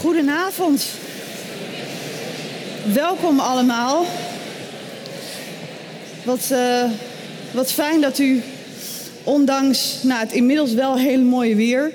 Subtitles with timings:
[0.00, 0.86] Goedenavond.
[2.94, 4.06] Welkom allemaal.
[6.24, 6.84] Wat, uh,
[7.52, 8.42] wat fijn dat u,
[9.24, 11.92] ondanks nou, het inmiddels wel hele mooie weer,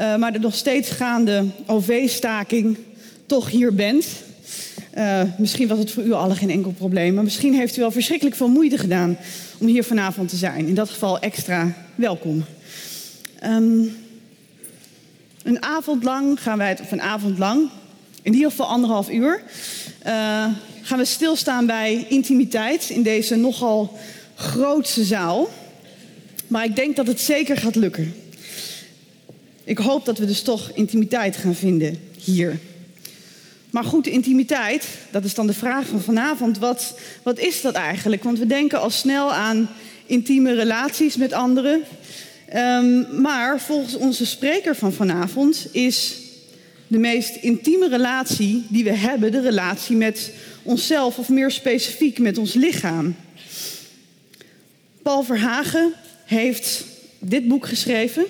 [0.00, 2.76] uh, maar de nog steeds gaande OV-staking,
[3.26, 4.06] toch hier bent.
[4.98, 7.90] Uh, misschien was het voor u allen geen enkel probleem, maar misschien heeft u wel
[7.90, 9.16] verschrikkelijk veel moeite gedaan
[9.58, 10.66] om hier vanavond te zijn.
[10.66, 12.44] In dat geval extra welkom.
[13.44, 13.96] Um,
[15.42, 17.70] een avond lang gaan wij, of een avond lang,
[18.22, 19.42] in ieder geval anderhalf uur,
[20.06, 20.46] uh,
[20.82, 23.98] gaan we stilstaan bij intimiteit in deze nogal
[24.34, 25.48] grootse zaal.
[26.46, 28.14] Maar ik denk dat het zeker gaat lukken.
[29.64, 32.58] Ik hoop dat we dus toch intimiteit gaan vinden hier.
[33.70, 36.58] Maar goed, intimiteit, dat is dan de vraag van vanavond.
[36.58, 38.22] Wat, wat is dat eigenlijk?
[38.22, 39.68] Want we denken al snel aan
[40.06, 41.82] intieme relaties met anderen.
[42.54, 46.16] Um, maar volgens onze spreker van vanavond is
[46.86, 50.32] de meest intieme relatie die we hebben de relatie met
[50.62, 53.16] onszelf, of meer specifiek met ons lichaam.
[55.02, 55.92] Paul Verhagen
[56.24, 56.84] heeft
[57.18, 58.26] dit boek geschreven,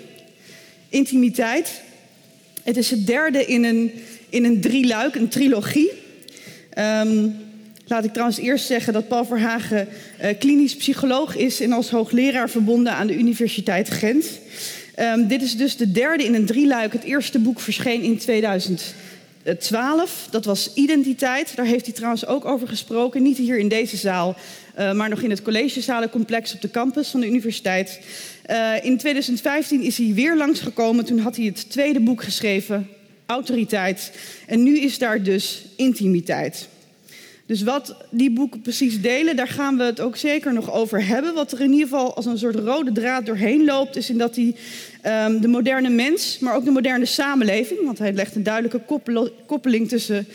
[0.89, 1.81] Intimiteit.
[2.63, 3.93] Het is het derde in een,
[4.29, 5.91] in een drieluik, een trilogie.
[6.79, 7.35] Um,
[7.91, 9.89] Laat ik trouwens eerst zeggen dat Paul Verhagen
[10.23, 14.27] uh, klinisch psycholoog is en als hoogleraar verbonden aan de Universiteit Gent.
[14.99, 16.93] Um, dit is dus de derde in een drieluik.
[16.93, 20.29] Het eerste boek verscheen in 2012.
[20.31, 21.57] Dat was Identiteit.
[21.57, 23.23] Daar heeft hij trouwens ook over gesproken.
[23.23, 24.37] Niet hier in deze zaal,
[24.79, 28.01] uh, maar nog in het collegezalencomplex op de campus van de universiteit.
[28.51, 31.05] Uh, in 2015 is hij weer langsgekomen.
[31.05, 32.89] Toen had hij het tweede boek geschreven,
[33.27, 34.13] Autoriteit.
[34.47, 36.69] En nu is daar dus Intimiteit.
[37.51, 41.35] Dus wat die boeken precies delen, daar gaan we het ook zeker nog over hebben.
[41.35, 44.37] Wat er in ieder geval als een soort rode draad doorheen loopt, is in dat
[44.37, 44.55] hij
[45.27, 48.81] um, de moderne mens, maar ook de moderne samenleving, want hij legt een duidelijke
[49.47, 50.27] koppeling tussen,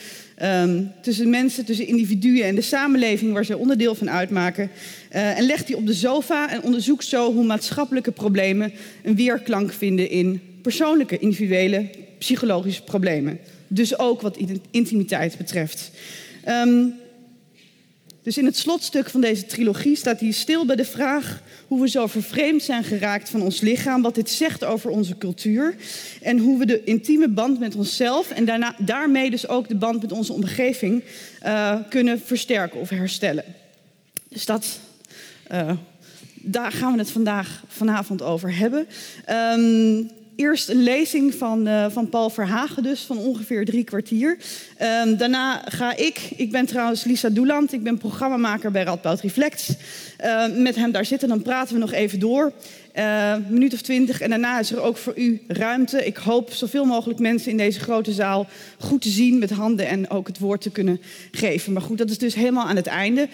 [0.44, 4.70] um, tussen mensen, tussen individuen en de samenleving waar ze onderdeel van uitmaken.
[5.14, 8.72] Uh, en legt die op de sofa en onderzoekt zo hoe maatschappelijke problemen
[9.04, 13.40] een weerklank vinden in persoonlijke, individuele, psychologische problemen.
[13.68, 14.38] Dus ook wat
[14.72, 15.92] intimiteit betreft.
[16.48, 17.04] Um,
[18.26, 21.90] dus in het slotstuk van deze trilogie staat hij stil bij de vraag hoe we
[21.90, 25.76] zo vervreemd zijn geraakt van ons lichaam, wat dit zegt over onze cultuur
[26.22, 30.02] en hoe we de intieme band met onszelf en daarna, daarmee dus ook de band
[30.02, 31.04] met onze omgeving
[31.46, 33.44] uh, kunnen versterken of herstellen.
[34.30, 34.80] Dus dat,
[35.52, 35.72] uh,
[36.34, 38.88] daar gaan we het vandaag, vanavond over hebben.
[39.30, 44.38] Um, eerst een lezing van, uh, van Paul Verhagen, dus van ongeveer drie kwartier.
[44.82, 49.70] Um, daarna ga ik, ik ben trouwens Lisa Doeland, ik ben programmamaker bij Radboud Reflex.
[50.26, 52.52] Uh, met hem daar zitten, dan praten we nog even door.
[52.96, 54.22] Uh, een minuut of twintig.
[54.22, 56.06] En daarna is er ook voor u ruimte.
[56.06, 58.48] Ik hoop zoveel mogelijk mensen in deze grote zaal
[58.80, 61.74] goed te zien met handen en ook het woord te kunnen geven.
[61.74, 63.28] Maar goed, dat is dus helemaal aan het einde.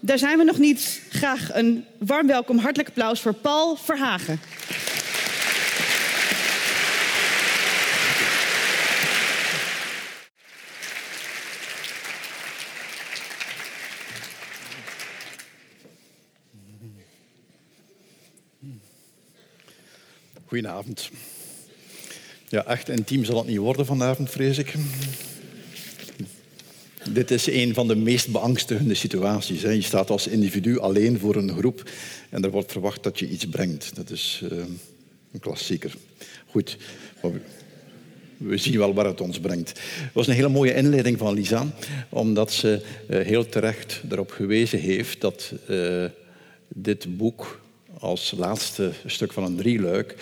[0.00, 1.00] Daar zijn we nog niet.
[1.10, 4.40] Graag een warm welkom, hartelijk applaus voor Paul Verhagen.
[20.46, 21.10] Goedenavond.
[22.48, 24.74] Ja, echt intiem zal het niet worden vanavond, vrees ik.
[27.10, 29.60] Dit is een van de meest beangstigende situaties.
[29.60, 31.90] Je staat als individu alleen voor een groep
[32.30, 33.94] en er wordt verwacht dat je iets brengt.
[33.94, 34.58] Dat is uh,
[35.32, 35.94] een klassieker.
[36.46, 36.76] Goed,
[38.36, 39.68] we zien wel waar het ons brengt.
[39.78, 41.66] Het was een hele mooie inleiding van Lisa,
[42.08, 46.04] omdat ze uh, heel terecht erop gewezen heeft dat uh,
[46.68, 47.64] dit boek
[47.98, 50.14] als laatste stuk van een drieluik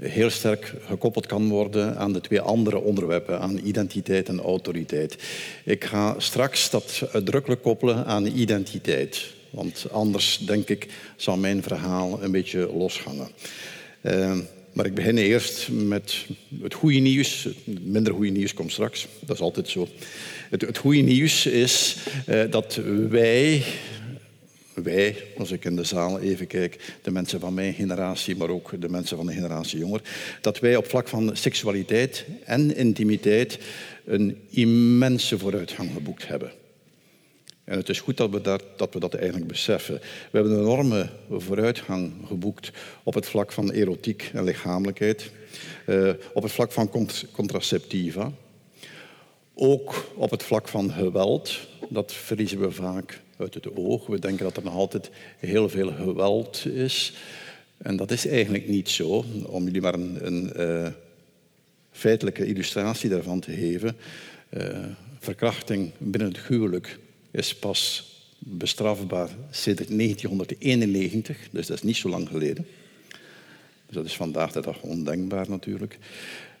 [0.00, 5.16] heel sterk gekoppeld kan worden aan de twee andere onderwerpen, aan identiteit en autoriteit.
[5.64, 12.22] Ik ga straks dat uitdrukkelijk koppelen aan identiteit, want anders, denk ik, zal mijn verhaal
[12.22, 13.28] een beetje losgangen.
[14.02, 14.38] Uh,
[14.72, 16.26] maar ik begin eerst met
[16.62, 17.48] het goede nieuws.
[17.64, 19.88] Minder goede nieuws komt straks, dat is altijd zo.
[20.50, 21.96] Het, het goede nieuws is
[22.28, 23.62] uh, dat wij
[24.74, 28.80] wij, als ik in de zaal even kijk, de mensen van mijn generatie, maar ook
[28.80, 30.00] de mensen van de generatie jonger,
[30.40, 33.58] dat wij op vlak van seksualiteit en intimiteit
[34.04, 36.52] een immense vooruitgang geboekt hebben.
[37.64, 39.94] En het is goed dat we dat, we dat eigenlijk beseffen.
[39.94, 42.70] We hebben een enorme vooruitgang geboekt
[43.02, 45.30] op het vlak van erotiek en lichamelijkheid,
[45.86, 48.32] uh, op het vlak van cont contraceptiva,
[49.54, 51.58] ook op het vlak van geweld.
[51.88, 54.06] Dat verliezen we vaak uit het oog.
[54.06, 57.12] We denken dat er nog altijd heel veel geweld is.
[57.76, 59.24] En dat is eigenlijk niet zo.
[59.46, 60.88] Om jullie maar een, een, uh,
[61.90, 63.96] feitelijke illustratie daarvan te geven.
[64.50, 64.84] Uh,
[65.18, 66.98] verkrachting binnen het huwelijk
[67.30, 72.66] is pas bestrafbaar sinds 1991, dus dat is niet zo lang geleden.
[73.86, 75.98] Dus dat is vandaag de dag ondenkbaar natuurlijk.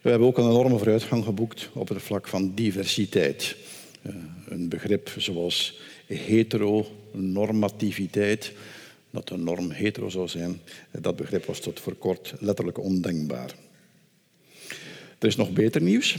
[0.00, 3.56] We hebben ook een enorme vooruitgang geboekt op het vlak van diversiteit.
[4.02, 4.14] Uh,
[4.48, 8.52] een begrip zoals heteronormativiteit,
[9.10, 10.60] dat de norm hetero zou zijn,
[10.90, 13.54] dat begrip was tot voor kort letterlijk ondenkbaar.
[15.18, 16.16] Er is nog beter nieuws.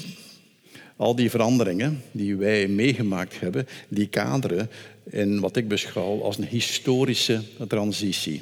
[0.96, 4.70] Al die veranderingen die wij meegemaakt hebben, die kaderen
[5.04, 8.42] in wat ik beschouw als een historische transitie.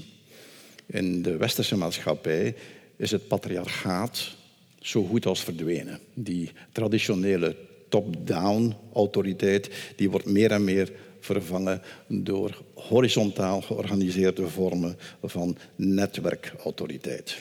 [0.85, 2.55] In de westerse maatschappij
[2.95, 4.35] is het patriarchaat
[4.81, 5.99] zo goed als verdwenen.
[6.13, 7.55] Die traditionele
[7.89, 10.91] top-down autoriteit die wordt meer en meer
[11.23, 17.37] vervangen door horizontaal georganiseerde vormen van netwerkautoriteit.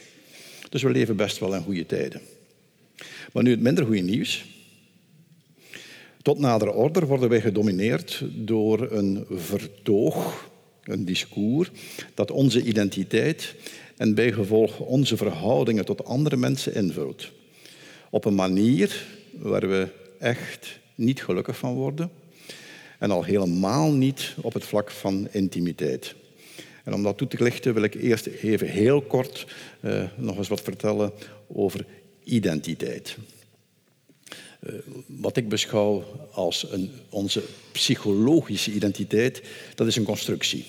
[0.69, 2.21] Dus we leven best wel in goede tijden.
[3.33, 4.45] Maar nu het minder goede nieuws.
[6.23, 10.49] Tot nadere order worden wij gedomineerd door een vertoog,
[10.85, 11.71] een discours,
[12.15, 13.55] dat onze identiteit
[13.97, 17.31] en bijgevolg onze verhoudingen tot andere mensen invult.
[18.11, 19.89] Op een manier waar we
[20.19, 22.11] echt niet gelukkig van worden
[23.03, 26.15] en al helemaal niet op het vlak van intimiteit.
[26.85, 29.47] En om dat toe te lichten wil ik eerst even heel kort
[29.81, 31.13] uh, nog eens wat vertellen
[31.47, 31.87] over
[32.25, 33.17] identiteit.
[34.61, 34.75] Uh,
[35.07, 39.43] wat ik beschouw als een, onze psychologische identiteit,
[39.75, 40.65] dat is een constructie.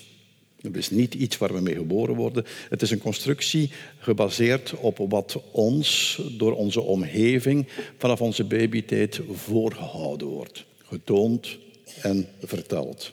[0.61, 2.45] Het is niet iets waar we mee geboren worden.
[2.69, 10.27] Het is een constructie gebaseerd op wat ons door onze omgeving vanaf onze babytijd voorgehouden
[10.27, 10.65] wordt.
[10.83, 11.57] Getoond,
[12.01, 13.11] en verteld.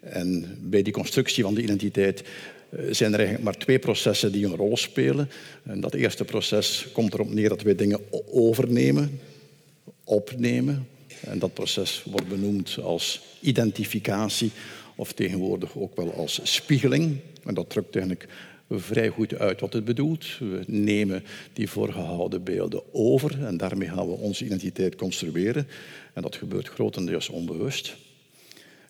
[0.00, 4.46] En bij die constructie van de identiteit eh, zijn er eigenlijk maar twee processen die
[4.46, 5.30] een rol spelen.
[5.62, 8.00] En dat eerste proces komt erop neer dat wij dingen
[8.30, 9.20] overnemen,
[10.04, 10.88] opnemen.
[11.20, 14.50] En dat proces wordt benoemd als identificatie
[14.96, 17.18] of tegenwoordig ook wel als spiegeling.
[17.44, 18.28] En dat drukt eigenlijk
[18.80, 20.38] vrij goed uit wat het bedoelt.
[20.38, 25.66] We nemen die voorgehouden beelden over en daarmee gaan we onze identiteit construeren.
[26.12, 27.96] En dat gebeurt grotendeels onbewust.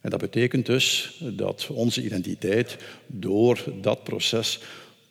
[0.00, 2.76] En dat betekent dus dat onze identiteit
[3.06, 4.60] door dat proces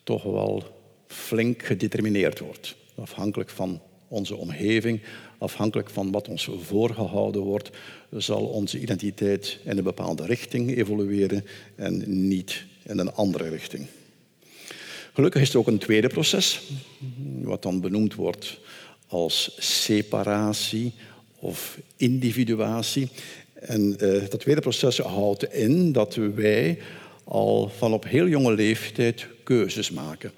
[0.02, 0.64] toch wel
[1.06, 2.74] flink gedetermineerd wordt.
[2.94, 5.00] Afhankelijk van onze omgeving,
[5.38, 7.70] afhankelijk van wat ons voorgehouden wordt,
[8.10, 13.86] zal onze identiteit in een bepaalde richting evolueren en niet in een andere richting.
[15.12, 16.60] Gelukkig is er ook een tweede proces,
[17.42, 18.58] wat dan benoemd wordt
[19.06, 20.92] als separatie
[21.38, 23.08] of individuatie.
[23.54, 26.78] En uh, dat tweede proces houdt in dat wij
[27.24, 30.32] al van op heel jonge leeftijd keuzes maken.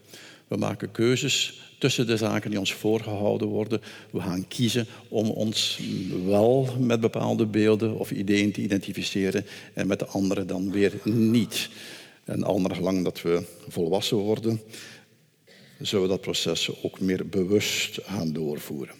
[0.48, 3.80] We maken keuzes tussen de zaken die ons voorgehouden worden.
[4.10, 5.80] We gaan kiezen om ons
[6.26, 11.68] wel met bepaalde beelden of ideeën te identificeren en met de andere dan weer niet.
[12.24, 14.60] En al naar gelang dat we volwassen worden,
[15.80, 18.94] zullen we dat proces ook meer bewust gaan doorvoeren.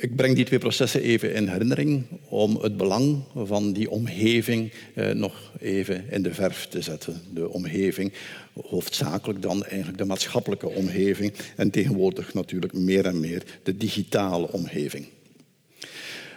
[0.00, 5.10] Ik breng die twee processen even in herinnering om het belang van die omgeving eh,
[5.10, 7.20] nog even in de verf te zetten.
[7.34, 8.12] De omgeving,
[8.52, 15.06] hoofdzakelijk dan eigenlijk de maatschappelijke omgeving en tegenwoordig natuurlijk meer en meer de digitale omgeving.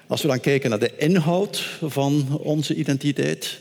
[0.08, 3.60] Als we dan kijken naar de inhoud van onze identiteit,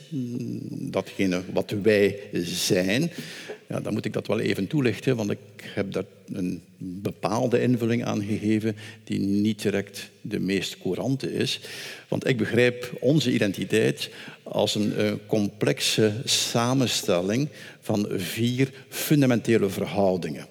[0.71, 3.11] datgene wat wij zijn,
[3.69, 8.05] ja, dan moet ik dat wel even toelichten, want ik heb daar een bepaalde invulling
[8.05, 11.61] aan gegeven die niet direct de meest courante is.
[12.09, 14.11] Want ik begrijp onze identiteit
[14.43, 17.49] als een, een complexe samenstelling
[17.81, 20.47] van vier fundamentele verhoudingen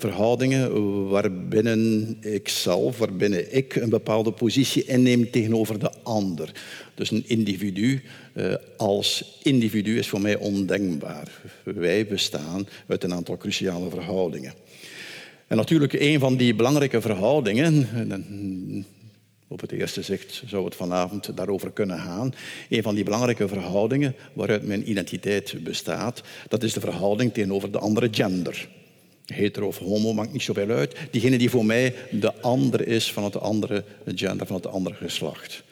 [0.00, 6.52] verhoudingen waarbinnen ik zelf, waarbinnen ik een bepaalde positie inneem tegenover de ander.
[6.94, 8.02] Dus een individu
[8.32, 11.28] eh, als individu is voor mij ondenkbaar.
[11.64, 14.54] Wij bestaan uit een aantal cruciale verhoudingen.
[15.46, 17.88] En natuurlijk, een van die belangrijke verhoudingen,
[19.48, 22.32] op het eerste zicht zou het vanavond daarover kunnen gaan.
[22.68, 27.78] Een van die belangrijke verhoudingen waaruit mijn identiteit bestaat, dat is de verhouding tegenover de
[27.78, 28.68] andere gender
[29.34, 30.96] hetero of homo, maakt niet zoveel uit.
[31.10, 33.84] Diegene die voor mij de ander is van het andere
[34.14, 35.62] gender, van het andere geslacht.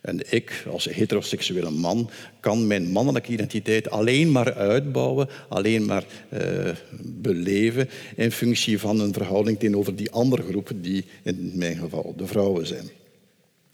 [0.00, 6.70] En ik, als heteroseksuele man, kan mijn mannelijke identiteit alleen maar uitbouwen, alleen maar uh,
[7.02, 12.26] beleven in functie van een verhouding tegenover die andere groep, die in mijn geval de
[12.26, 12.90] vrouwen zijn.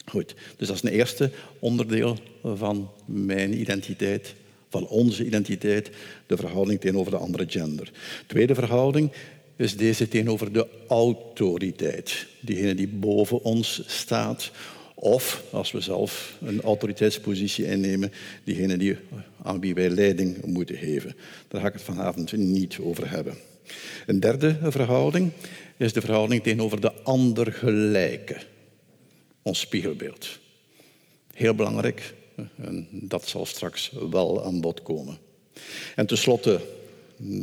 [0.04, 4.34] Goed, dus dat is een eerste onderdeel van mijn identiteit
[4.70, 5.90] van onze identiteit,
[6.26, 7.90] de verhouding tegenover de andere gender.
[8.26, 9.12] Tweede verhouding
[9.56, 12.26] is deze tegenover de autoriteit.
[12.40, 14.50] Diegene die boven ons staat.
[14.94, 18.12] Of, als we zelf een autoriteitspositie innemen,
[18.44, 18.96] diegene die,
[19.42, 21.16] aan wie wij leiding moeten geven.
[21.48, 23.34] Daar ga ik het vanavond niet over hebben.
[24.06, 25.30] Een derde verhouding
[25.76, 28.36] is de verhouding tegenover de ander gelijke.
[29.42, 30.38] Ons spiegelbeeld.
[31.34, 32.14] Heel belangrijk,
[32.56, 35.18] en dat zal straks wel aan bod komen.
[35.96, 36.60] En tenslotte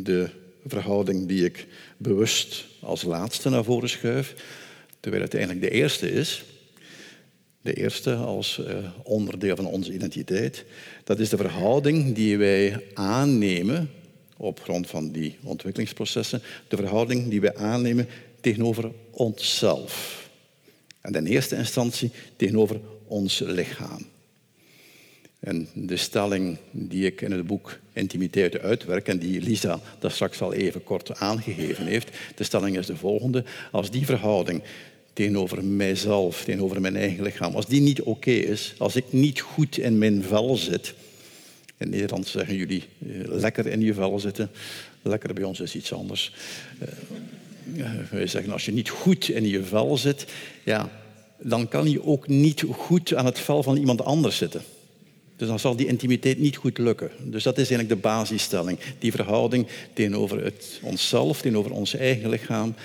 [0.03, 0.29] de
[0.65, 4.35] verhouding die ik bewust als laatste naar voren schuif,
[4.99, 6.43] terwijl het eigenlijk de eerste is.
[7.61, 10.65] De eerste als eh, onderdeel van onze identiteit.
[11.03, 13.89] Dat is de verhouding die wij aannemen
[14.37, 16.41] op grond van die ontwikkelingsprocessen.
[16.67, 18.07] De verhouding die wij aannemen
[18.41, 20.25] tegenover onszelf.
[21.01, 24.05] En in eerste instantie tegenover ons lichaam.
[25.39, 30.41] En de stelling die ik in het boek Intimiteit uitwerk en die Lisa daar straks
[30.41, 33.43] al even kort aangegeven heeft, de stelling is de volgende.
[33.71, 34.63] Als die verhouding
[35.13, 39.77] tegenover mijzelf, tegenover mijn eigen lichaam, als die niet oké is, als ik niet goed
[39.77, 40.93] in mijn vel zit,
[41.77, 44.49] in Nederland zeggen jullie eh, lekker in je vel zitten,
[45.01, 46.33] lekker bij ons is iets anders.
[48.11, 50.25] Uh, zeggen als je niet goed in je vel zit,
[50.63, 50.89] ja,
[51.37, 54.61] dan kan je ook niet goed aan het vel van iemand anders zitten.
[55.37, 57.11] Dus dan zal die intimiteit niet goed lukken.
[57.23, 58.79] Dus dat is eigenlijk de basisstelling.
[58.99, 62.75] Die verhouding tegenover het, onszelf, tegenover ons eigen lichaam,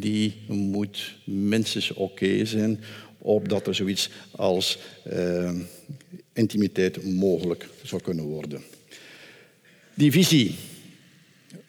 [0.00, 2.80] die moet minstens oké zijn,
[3.18, 4.78] opdat er zoiets als
[5.12, 5.50] uh,
[6.32, 8.62] intimiteit mogelijk zou kunnen worden.
[9.94, 10.54] Die visie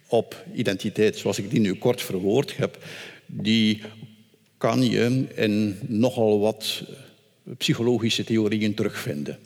[0.08, 2.84] op identiteit, zoals ik die nu kort verwoord heb,
[3.26, 3.82] die
[4.58, 6.84] kan je in nogal wat
[7.58, 9.40] psychologische theorieën terugvinden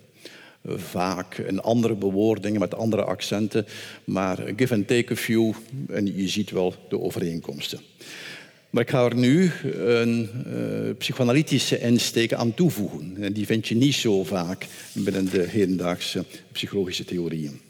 [0.64, 3.66] vaak in andere bewoordingen met andere accenten,
[4.04, 5.54] maar give and take a few
[5.88, 7.80] en je ziet wel de overeenkomsten.
[8.70, 13.16] Maar ik ga er nu een uh, psychoanalytische insteek aan toevoegen.
[13.20, 17.60] En die vind je niet zo vaak binnen de hedendaagse psychologische theorieën.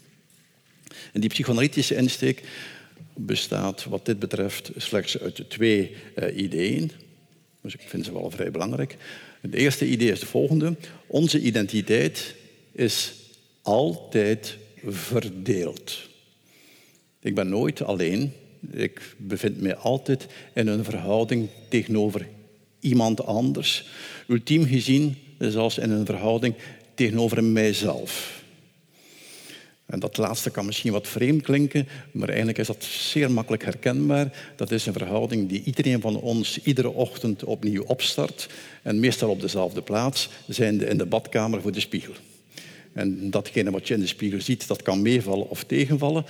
[1.13, 2.43] En die psychoanalytische insteek
[3.13, 6.91] bestaat wat dit betreft slechts uit twee uh, ideeën.
[7.61, 8.97] Dus ik vind ze wel vrij belangrijk.
[9.41, 10.75] Het eerste idee is de volgende.
[11.07, 12.35] Onze identiteit
[12.71, 13.13] is
[13.61, 16.09] altijd verdeeld.
[17.19, 18.33] Ik ben nooit alleen.
[18.71, 22.27] Ik bevind mij altijd in een verhouding tegenover
[22.79, 23.85] iemand anders.
[24.27, 26.55] Ultiem gezien zelfs in een verhouding
[26.95, 28.39] tegenover mijzelf.
[29.85, 34.53] En dat laatste kan misschien wat vreemd klinken, maar eigenlijk is dat zeer makkelijk herkenbaar.
[34.55, 38.49] Dat is een verhouding die iedereen van ons iedere ochtend opnieuw opstart.
[38.81, 42.13] En meestal op dezelfde plaats, zijnde in de badkamer voor de spiegel.
[42.93, 46.25] En datgene wat je in de spiegel ziet, dat kan meevallen of tegenvallen.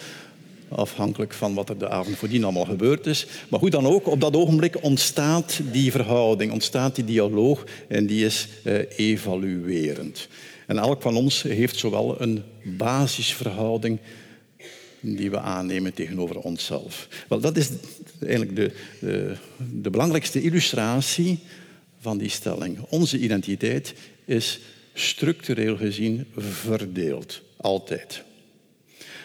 [0.69, 3.27] Afhankelijk van wat er de avond voordien allemaal gebeurd is.
[3.49, 8.25] Maar hoe dan ook, op dat ogenblik ontstaat die verhouding, ontstaat die dialoog en die
[8.25, 10.27] is eh, evaluerend.
[10.67, 13.99] En elk van ons heeft zowel een basisverhouding
[14.99, 17.07] die we aannemen tegenover onszelf.
[17.29, 17.69] Wel, dat is
[18.19, 19.35] eigenlijk de, de,
[19.81, 21.39] de belangrijkste illustratie
[21.99, 22.79] van die stelling.
[22.89, 23.93] Onze identiteit
[24.25, 24.59] is
[24.93, 27.41] structureel gezien verdeeld.
[27.57, 28.23] Altijd.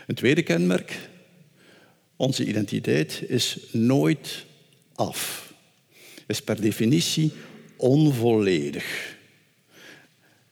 [0.07, 1.09] Een tweede kenmerk.
[2.17, 4.45] Onze identiteit is nooit
[4.95, 5.53] af.
[6.27, 7.33] Is per definitie
[7.77, 9.17] onvolledig.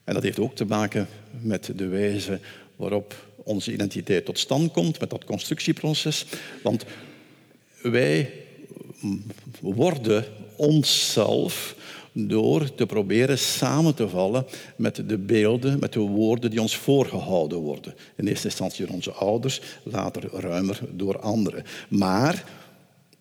[0.03, 1.07] En dat heeft ook te maken
[1.41, 2.39] met de wijze
[2.75, 6.25] waarop onze identiteit tot stand komt, met dat constructieproces.
[6.63, 6.85] Want
[7.81, 8.33] wij
[9.59, 11.75] worden onszelf
[12.17, 14.45] door te proberen samen te vallen
[14.75, 17.95] met de beelden, met de woorden die ons voorgehouden worden.
[18.15, 21.63] In eerste instantie door onze ouders, later ruimer door anderen.
[21.89, 22.43] Maar,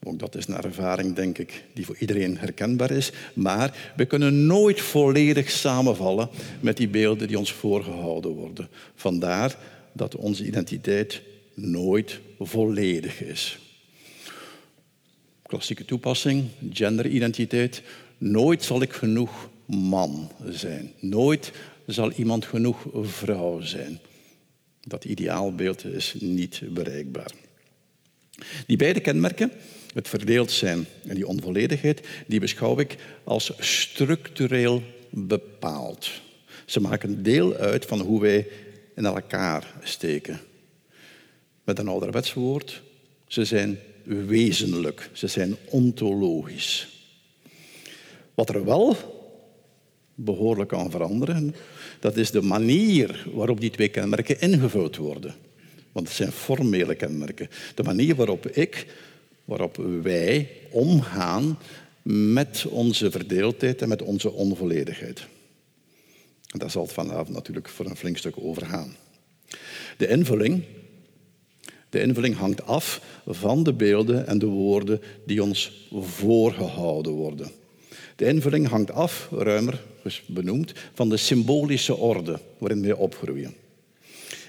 [0.02, 4.46] ook dat is een ervaring denk ik die voor iedereen herkenbaar is, maar we kunnen
[4.46, 6.28] nooit volledig samenvallen
[6.60, 8.68] met die beelden die ons voorgehouden worden.
[8.94, 9.56] Vandaar
[9.92, 11.22] dat onze identiteit
[11.54, 13.58] nooit volledig is.
[15.42, 17.82] Klassieke toepassing, genderidentiteit.
[18.24, 20.92] Nooit zal ik genoeg man zijn.
[21.00, 21.52] Nooit
[21.86, 23.98] zal iemand genoeg vrouw zijn.
[24.80, 27.30] Dat ideaalbeeld is niet bereikbaar.
[28.66, 29.52] Die beide kenmerken,
[29.94, 36.10] het verdeeld zijn en die onvolledigheid, die beschouw ik als structureel bepaald.
[36.66, 38.46] Ze maken deel uit van hoe wij
[38.96, 40.40] in elkaar steken.
[41.64, 42.82] Met een ouderwets woord,
[43.26, 46.93] ze zijn wezenlijk, ze zijn ontologisch.
[48.34, 48.96] Wat er wel
[50.14, 51.54] behoorlijk kan veranderen,
[52.00, 55.34] dat is de manier waarop die twee kenmerken ingevuld worden.
[55.92, 57.48] Want het zijn formele kenmerken.
[57.74, 58.86] De manier waarop ik
[59.44, 61.58] waarop wij omgaan
[62.02, 65.26] met onze verdeeldheid en met onze onvolledigheid.
[66.50, 68.96] En daar zal het vanavond natuurlijk voor een flink stuk over gaan.
[69.96, 70.62] De invulling,
[71.88, 77.50] de invulling hangt af van de beelden en de woorden die ons voorgehouden worden.
[78.16, 79.82] De invulling hangt af, ruimer
[80.26, 83.54] benoemd, van de symbolische orde waarin wij opgroeien.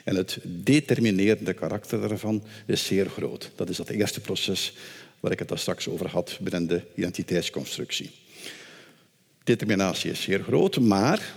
[0.04, 3.52] En het determinerende karakter daarvan is zeer groot.
[3.56, 4.74] Dat is dat eerste proces
[5.20, 8.12] waar ik het daar straks over had binnen de identiteitsconstructie.
[9.44, 11.36] Determinatie is zeer groot, maar,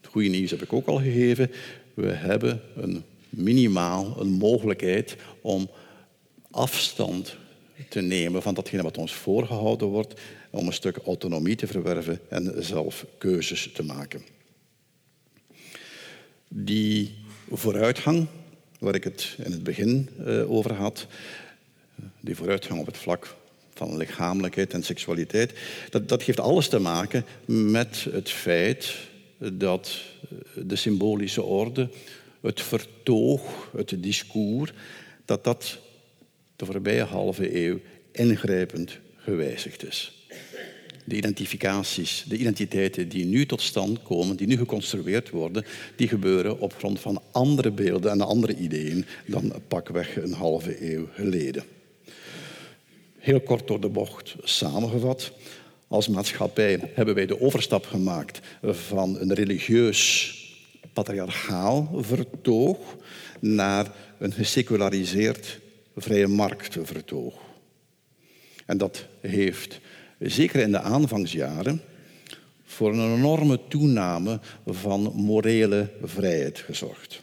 [0.00, 1.50] het goede nieuws heb ik ook al gegeven,
[1.94, 5.70] we hebben een minimaal een mogelijkheid om
[6.50, 7.36] afstand
[7.88, 10.20] te nemen van datgene wat ons voorgehouden wordt,
[10.56, 14.22] om een stuk autonomie te verwerven en zelf keuzes te maken.
[16.48, 17.14] Die
[17.50, 18.26] vooruitgang,
[18.78, 21.06] waar ik het in het begin eh, over had,
[22.20, 23.34] die vooruitgang op het vlak
[23.74, 25.52] van lichamelijkheid en seksualiteit,
[25.90, 28.94] dat, dat heeft alles te maken met het feit
[29.38, 30.00] dat
[30.54, 31.88] de symbolische orde,
[32.40, 34.72] het vertoog, het discours,
[35.24, 35.78] dat dat
[36.56, 37.80] de voorbije halve eeuw
[38.12, 40.25] ingrijpend gewijzigd is.
[41.08, 45.64] De identificaties, de identiteiten die nu tot stand komen, die nu geconstrueerd worden,
[45.96, 51.08] die gebeuren op grond van andere beelden en andere ideeën dan pakweg een halve eeuw
[51.12, 51.64] geleden.
[53.18, 55.32] Heel kort door de bocht samengevat.
[55.88, 60.34] Als maatschappij hebben wij de overstap gemaakt van een religieus
[60.92, 62.78] patriarchaal vertoog
[63.40, 65.60] naar een geseculariseerd
[65.96, 67.34] vrije marktvertoog.
[68.66, 69.80] En dat heeft
[70.18, 71.80] zeker in de aanvangsjaren
[72.64, 77.22] voor een enorme toename van morele vrijheid gezorgd.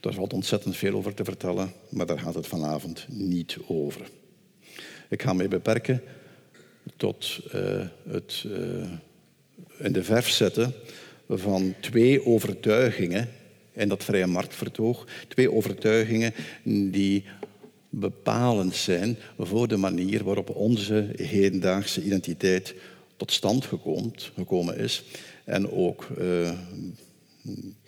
[0.00, 4.00] Daar valt ontzettend veel over te vertellen, maar daar gaat het vanavond niet over.
[5.08, 6.02] Ik ga mij beperken
[6.96, 8.90] tot uh, het uh,
[9.78, 10.74] in de verf zetten
[11.28, 13.28] van twee overtuigingen
[13.72, 15.06] in dat vrije marktvertoog.
[15.28, 16.34] Twee overtuigingen
[16.90, 17.24] die
[17.98, 22.74] bepalend zijn voor de manier waarop onze hedendaagse identiteit
[23.16, 23.68] tot stand
[24.34, 25.02] gekomen is
[25.44, 26.52] en ook uh,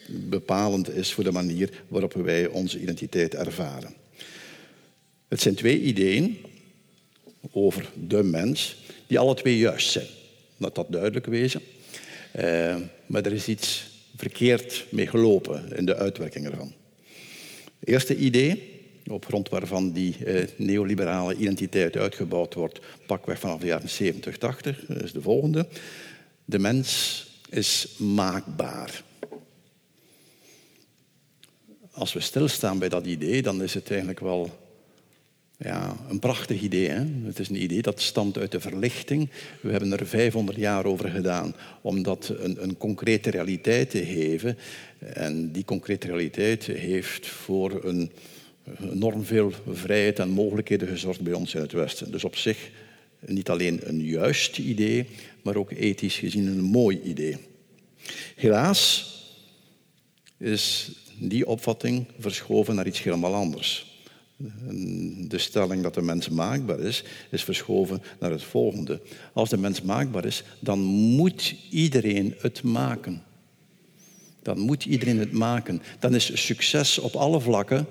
[0.07, 3.95] bepalend is voor de manier waarop wij onze identiteit ervaren.
[5.29, 6.38] Het zijn twee ideeën
[7.53, 10.07] over de mens die alle twee juist zijn.
[10.57, 11.62] Laat dat duidelijk wezen.
[12.37, 16.73] Uh, maar er is iets verkeerd mee gelopen in de uitwerking ervan.
[17.85, 18.76] Eerste idee,
[19.09, 24.88] op grond waarvan die eh, neoliberale identiteit uitgebouwd wordt, pakweg vanaf de jaren 70, 80,
[24.88, 25.66] is de volgende.
[26.45, 29.03] De mens is maakbaar.
[31.90, 34.51] Als we stilstaan bij dat idee, dan is het eigenlijk wel
[35.59, 36.88] ja, een prachtig idee.
[37.25, 39.31] Het is een idee dat stamt uit de verlichting.
[39.61, 44.59] We hebben er 500 jaar over gedaan om dat een concrete realiteit te geven.
[44.99, 48.11] En die concrete realiteit heeft voor een
[48.93, 52.11] enorm veel vrijheid en mogelijkheden gezorgd bij ons in het Westen.
[52.11, 52.71] Dus op zich
[53.27, 55.07] niet alleen een juist idee,
[55.43, 57.37] maar ook ethisch gezien een mooi idee.
[58.35, 59.11] Helaas
[60.39, 63.95] is die opvatting verschoven naar iets helemaal anders.
[65.29, 69.01] De stelling dat de mens maakbaar is, is verschoven naar het volgende.
[69.33, 73.23] Als de mens maakbaar is, dan moet iedereen het maken.
[74.43, 75.83] Dan moet iedereen het maken.
[75.99, 77.87] Dan is succes op alle vlakken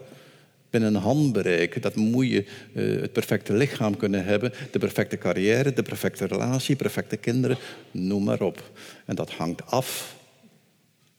[0.69, 1.81] binnen handbereik.
[1.81, 6.75] Dat moet je uh, het perfecte lichaam kunnen hebben, de perfecte carrière, de perfecte relatie,
[6.75, 7.57] perfecte kinderen,
[7.91, 8.71] noem maar op.
[9.05, 10.15] En dat hangt af,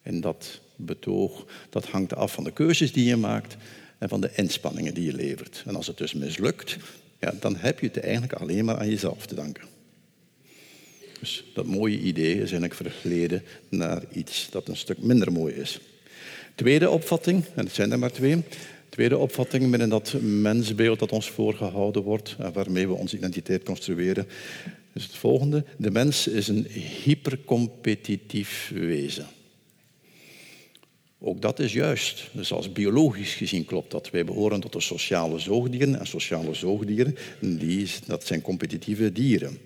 [0.03, 3.57] in dat betoog, dat hangt af van de keuzes die je maakt
[3.99, 5.63] en van de inspanningen die je levert.
[5.67, 6.77] En als het dus mislukt,
[7.21, 9.65] ja, dan heb je het eigenlijk alleen maar aan jezelf te danken.
[11.21, 15.81] Dus dat mooie idee is eigenlijk vergleden naar iets dat een stuk minder mooi is.
[16.55, 18.43] Tweede opvatting, en het zijn er maar twee.
[18.97, 24.27] Tweede opvatting binnen dat mensbeeld dat ons voorgehouden wordt en waarmee we onze identiteit construeren,
[24.93, 25.65] is het volgende.
[25.77, 26.67] De mens is een
[27.05, 29.27] hypercompetitief wezen.
[31.19, 32.31] Ook dat is juist.
[32.33, 34.11] Dus als biologisch gezien klopt dat.
[34.11, 35.99] Wij behoren tot de sociale zoogdieren.
[35.99, 39.59] En sociale zoogdieren, die, dat zijn competitieve dieren.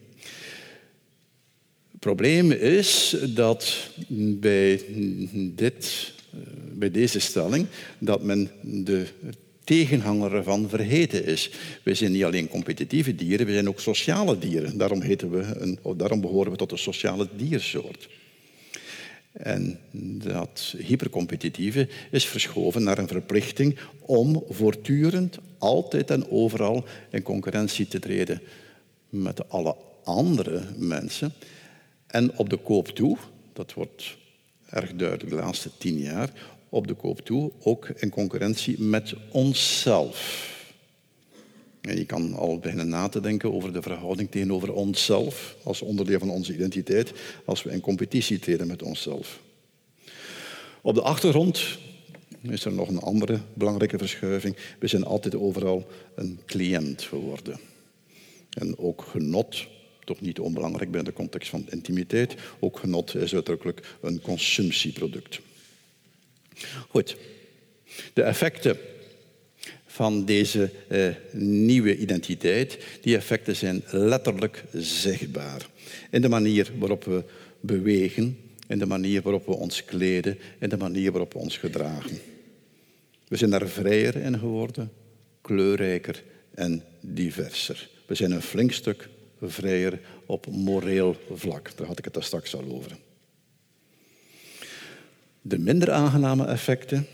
[1.91, 3.91] Het probleem is dat
[4.41, 4.81] bij,
[5.33, 6.13] dit,
[6.73, 7.67] bij deze stelling
[7.99, 9.07] dat men de
[9.65, 11.51] tegenhanger ervan vergeten is.
[11.83, 14.79] Wij zijn niet alleen competitieve dieren, we zijn ook sociale dieren.
[14.79, 18.09] Daarom, heten we een, daarom behoren we tot de sociale diersoort.
[19.33, 19.79] En
[20.23, 27.99] dat hypercompetitieve is verschoven naar een verplichting om voortdurend, altijd en overal in concurrentie te
[27.99, 28.43] treden
[29.09, 31.33] met alle andere mensen.
[32.07, 33.17] En op de koop toe,
[33.53, 34.17] dat wordt
[34.71, 36.33] erg duidelijk de laatste tien jaar,
[36.69, 40.49] op de koop toe ook in concurrentie met onszelf.
[41.81, 46.19] En je kan al beginnen na te denken over de verhouding tegenover onszelf als onderdeel
[46.19, 47.13] van onze identiteit
[47.45, 49.41] als we in competitie treden met onszelf.
[50.83, 51.79] Op de achtergrond
[52.43, 54.57] is er nog een andere belangrijke verschuiving.
[54.79, 57.61] We zijn altijd overal een cliënt geworden.
[58.51, 59.67] En ook genot,
[60.11, 65.41] toch niet onbelangrijk binnen de context van intimiteit, ook genot is uitdrukkelijk een consumptieproduct.
[66.89, 67.17] Goed,
[68.13, 68.79] de effecten
[69.87, 75.69] van deze eh, nieuwe identiteit, die effecten zijn letterlijk zichtbaar.
[76.11, 77.25] In de manier waarop we
[77.61, 82.19] bewegen, in de manier waarop we ons kleden, in de manier waarop we ons gedragen.
[83.29, 84.93] We zijn daar vrijer in geworden,
[85.41, 86.23] kleurrijker
[86.55, 87.89] en diverser.
[88.07, 89.09] We zijn een flink stuk
[89.43, 91.77] vrijer op moreel vlak.
[91.77, 92.97] Daar had ik het daar straks al over.
[95.43, 97.07] De minder aangename effecten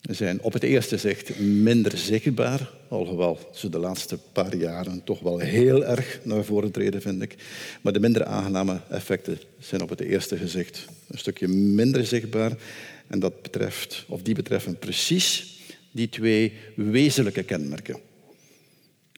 [0.00, 5.38] zijn op het eerste zicht minder zichtbaar, alhoewel ze de laatste paar jaren toch wel
[5.38, 7.34] heel erg naar voren treden, vind ik.
[7.82, 12.52] Maar de minder aangename effecten zijn op het eerste gezicht een stukje minder zichtbaar.
[13.06, 15.58] En dat betreft, of die betreffen precies
[15.90, 18.00] die twee wezenlijke kenmerken.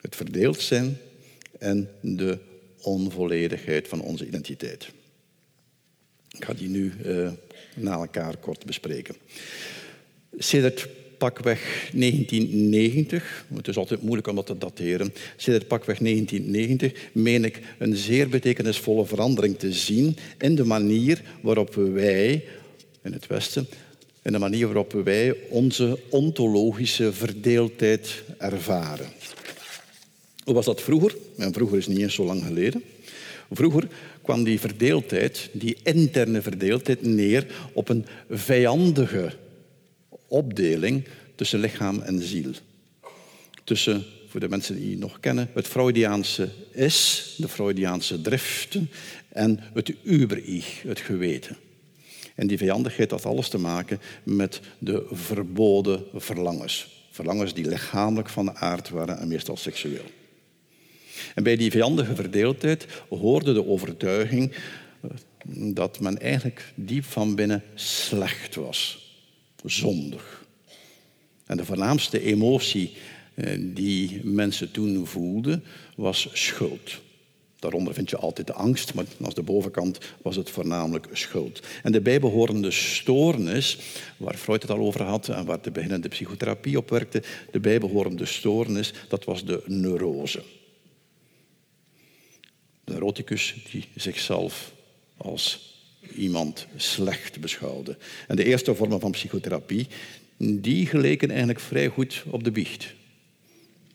[0.00, 0.98] Het verdeeld zijn
[1.64, 2.38] en de
[2.80, 4.88] onvolledigheid van onze identiteit.
[6.30, 7.30] Ik ga die nu uh,
[7.76, 9.14] na elkaar kort bespreken.
[10.38, 17.44] Sedert pakweg 1990, het is altijd moeilijk om dat te dateren, sinds pakweg 1990 meen
[17.44, 22.44] ik een zeer betekenisvolle verandering te zien in de manier waarop wij
[23.02, 23.66] in het Westen,
[24.22, 29.08] in de manier waarop wij onze ontologische verdeeldheid ervaren.
[30.44, 31.16] Hoe was dat vroeger?
[31.36, 32.82] En vroeger is niet eens zo lang geleden.
[33.50, 33.88] Vroeger
[34.22, 39.32] kwam die verdeeldheid, die interne verdeeldheid, neer op een vijandige
[40.28, 41.04] opdeling
[41.34, 42.50] tussen lichaam en ziel.
[43.64, 48.90] Tussen, voor de mensen die het nog kennen, het Freudiaanse is, de Freudiaanse driften
[49.28, 51.56] en het uber-ich, het geweten.
[52.34, 57.06] En die vijandigheid had alles te maken met de verboden verlangens.
[57.10, 60.04] Verlangens die lichamelijk van aard waren en meestal seksueel.
[61.34, 65.10] En bij die vijandige verdeeldheid hoorde de overtuiging eh,
[65.54, 69.12] dat men eigenlijk diep van binnen slecht was
[69.64, 70.44] zondig.
[71.46, 72.92] En de voornaamste emotie
[73.34, 75.64] eh, die mensen toen voelden
[75.96, 77.02] was schuld.
[77.58, 81.66] Daaronder vind je altijd de angst, maar als de bovenkant was het voornamelijk schuld.
[81.82, 83.78] En de bijbehorende stoornis,
[84.16, 88.24] waar Freud het al over had en waar de beginnende psychotherapie op werkte, de bijbehorende
[88.24, 90.42] stoornis, dat was de neurose.
[92.84, 94.72] De neuroticus die zichzelf
[95.16, 95.72] als
[96.16, 97.96] iemand slecht beschouwde.
[98.28, 99.86] En de eerste vormen van psychotherapie,
[100.36, 102.94] die geleken eigenlijk vrij goed op de biecht.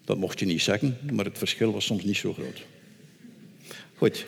[0.06, 2.66] Dat mocht je niet zeggen, maar het verschil was soms niet zo groot.
[3.96, 4.26] Goed,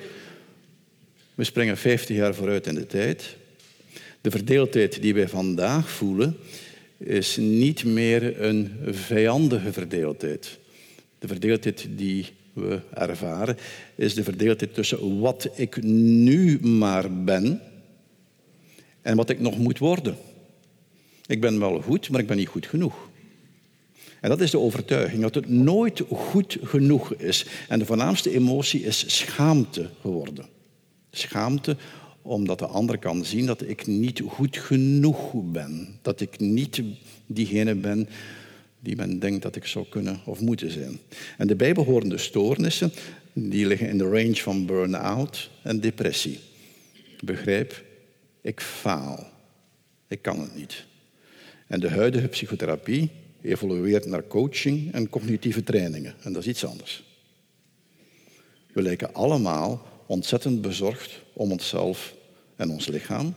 [1.36, 3.36] we springen 50 jaar vooruit in de tijd.
[4.22, 6.38] De verdeeldheid die wij vandaag voelen,
[6.98, 10.60] is niet meer een vijandige verdeeldheid.
[11.20, 13.58] De verdeeldheid die we ervaren,
[13.96, 17.62] is de verdeeldheid tussen wat ik nu maar ben
[19.02, 20.16] en wat ik nog moet worden.
[21.26, 23.10] Ik ben wel goed, maar ik ben niet goed genoeg.
[24.22, 27.46] En dat is de overtuiging, dat het nooit goed genoeg is.
[27.68, 30.46] En de voornaamste emotie is schaamte geworden.
[31.12, 31.78] Schaamte
[32.22, 36.00] omdat de ander kan zien dat ik niet goed genoeg ben.
[36.02, 36.82] Dat ik niet
[37.26, 38.10] diegene ben
[38.84, 41.00] die men denkt dat ik zou kunnen of moeten zijn.
[41.38, 42.92] En de bijbehorende stoornissen
[43.34, 46.40] die liggen in de range van burn-out en depressie.
[47.24, 47.84] Begrijp,
[48.42, 49.30] ik faal.
[50.08, 50.86] Ik kan het niet.
[51.68, 53.10] En de huidige psychotherapie
[53.42, 56.16] evolueert naar coaching en cognitieve trainingen.
[56.22, 57.04] En dat is iets anders.
[58.74, 62.16] We lijken allemaal ontzettend bezorgd om onszelf
[62.56, 63.36] en ons lichaam.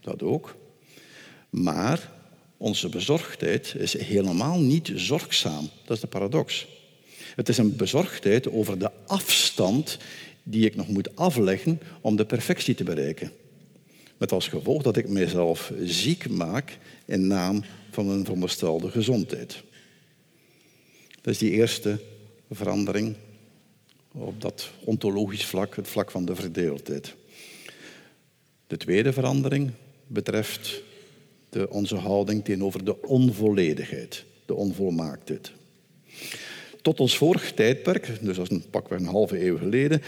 [0.00, 0.56] Dat ook.
[1.50, 2.10] Maar
[2.58, 5.68] onze bezorgdheid is helemaal niet zorgzaam.
[5.84, 6.66] Dat is de paradox.
[7.34, 9.98] Het is een bezorgdheid over de afstand
[10.42, 13.32] die ik nog moet afleggen om de perfectie te bereiken.
[14.16, 19.62] Met als gevolg dat ik mezelf ziek maak in naam van een veronderstelde gezondheid.
[21.20, 22.00] Dat is die eerste
[22.50, 23.14] verandering
[24.12, 27.14] op dat ontologisch vlak, het vlak van de verdeeldheid.
[28.66, 29.70] De tweede verandering
[30.06, 30.82] betreft
[31.50, 35.52] de, onze houding tegenover de onvolledigheid, de onvolmaaktheid.
[36.82, 40.02] Tot ons vorig tijdperk, dus dat is een pakweg een halve eeuw geleden,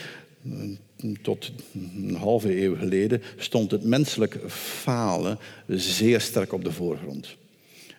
[1.22, 7.36] tot een halve eeuw geleden stond het menselijk falen zeer sterk op de voorgrond.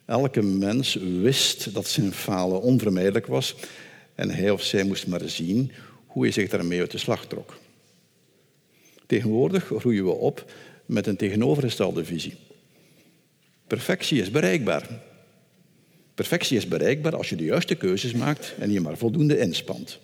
[0.06, 3.56] Elke mens wist dat zijn falen onvermijdelijk was
[4.16, 5.72] en hij of zij moest maar zien
[6.06, 7.58] hoe hij zich daarmee uit de slag trok.
[9.06, 10.52] Tegenwoordig groeien we op
[10.86, 12.36] met een tegenovergestelde visie.
[13.72, 14.88] Perfectie is bereikbaar.
[16.16, 20.00] Perfectie is bereikbaar als je de juiste keuzes maakt en je maar voldoende inspant.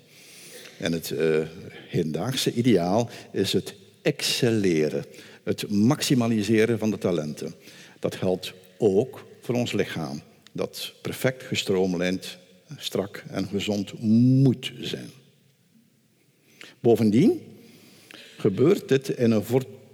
[0.77, 1.39] En het uh,
[1.87, 5.05] hedendaagse ideaal is het excelleren,
[5.43, 7.53] het maximaliseren van de talenten.
[7.99, 12.37] Dat geldt ook voor ons lichaam, dat perfect gestroomlijnd,
[12.77, 15.09] strak en gezond moet zijn.
[16.79, 17.41] Bovendien
[18.37, 19.45] gebeurt dit in een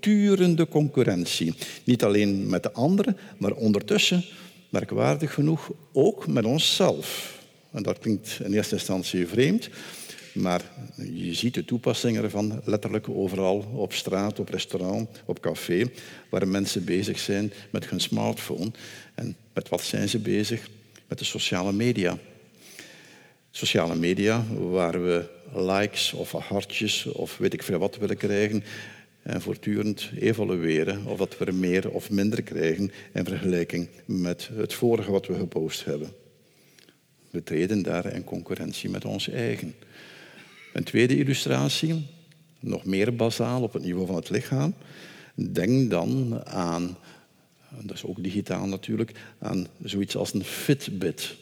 [0.04, 1.54] voortdurende concurrentie.
[1.84, 4.26] Niet alleen met de anderen, maar ondertussen,
[4.70, 7.38] merkwaardig genoeg, ook met onszelf.
[7.72, 9.70] En dat klinkt in eerste instantie vreemd,
[10.34, 10.62] maar
[11.14, 15.86] je ziet de toepassingen ervan letterlijk overal, op straat, op restaurant, op café,
[16.30, 18.72] waar mensen bezig zijn met hun smartphone.
[19.16, 20.70] En met wat zijn ze bezig?
[21.08, 22.18] Met de sociale media.
[23.52, 28.64] Sociale media, waar we likes of hartjes of weet ik veel wat willen krijgen
[29.24, 34.74] en voortdurend evalueren of dat we er meer of minder krijgen in vergelijking met het
[34.74, 36.10] vorige wat we gepost hebben.
[37.30, 39.76] We treden daar in concurrentie met ons eigen.
[40.74, 42.06] Een tweede illustratie,
[42.60, 44.74] nog meer basaal op het niveau van het lichaam.
[45.36, 46.98] Denk dan aan,
[47.82, 51.36] dat is ook digitaal natuurlijk, aan zoiets als een Fitbit.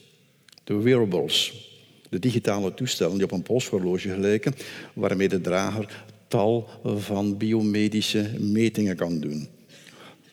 [0.63, 1.69] De wearables,
[2.09, 4.55] de digitale toestellen die op een polshorloge gelijken,
[4.93, 9.47] waarmee de drager tal van biomedische metingen kan doen.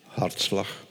[0.03, 0.87] Hartslag,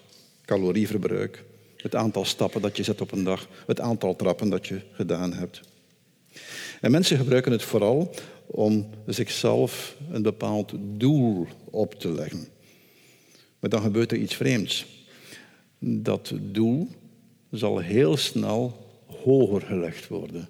[0.46, 1.44] calorieverbruik,
[1.78, 5.34] het aantal stappen dat je zet op een dag, het aantal trappen dat je gedaan
[5.34, 5.62] hebt.
[6.82, 8.14] En mensen gebruiken het vooral
[8.46, 12.48] om zichzelf een bepaald doel op te leggen.
[13.60, 14.86] Maar dan gebeurt er iets vreemds.
[15.80, 16.88] Dat doel
[17.52, 20.50] zal heel snel hoger gelegd worden.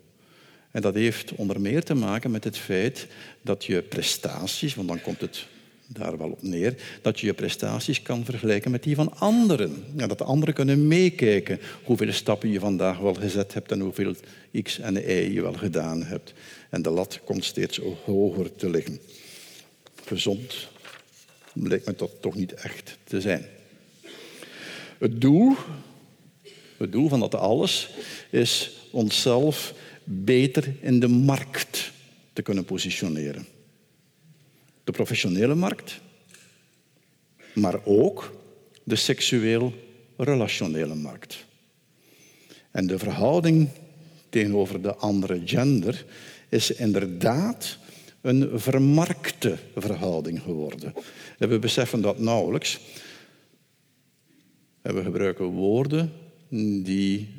[0.77, 3.07] En dat heeft onder meer te maken met het feit
[3.41, 5.45] dat je prestaties, want dan komt het
[5.87, 9.83] daar wel op neer, dat je je prestaties kan vergelijken met die van anderen.
[9.95, 14.15] Ja, dat de anderen kunnen meekijken hoeveel stappen je vandaag wel gezet hebt en hoeveel
[14.63, 16.33] x en y je wel gedaan hebt.
[16.69, 18.99] En de lat komt steeds hoger te liggen.
[20.05, 20.67] Gezond
[21.53, 23.45] lijkt me dat toch niet echt te zijn.
[24.97, 25.55] Het doel,
[26.77, 27.89] het doel van dat alles
[28.29, 29.73] is onszelf
[30.10, 31.91] beter in de markt
[32.34, 33.46] te kunnen positioneren.
[34.84, 36.02] De professionele markt,
[37.54, 38.36] maar ook
[38.84, 41.46] de seksueel-relationele markt.
[42.72, 43.70] En de verhouding
[44.30, 46.06] tegenover de andere gender
[46.50, 47.78] is inderdaad
[48.22, 50.93] een vermarkte verhouding geworden.
[51.38, 52.80] En we beseffen dat nauwelijks.
[54.82, 56.12] We gebruiken woorden
[56.84, 57.30] die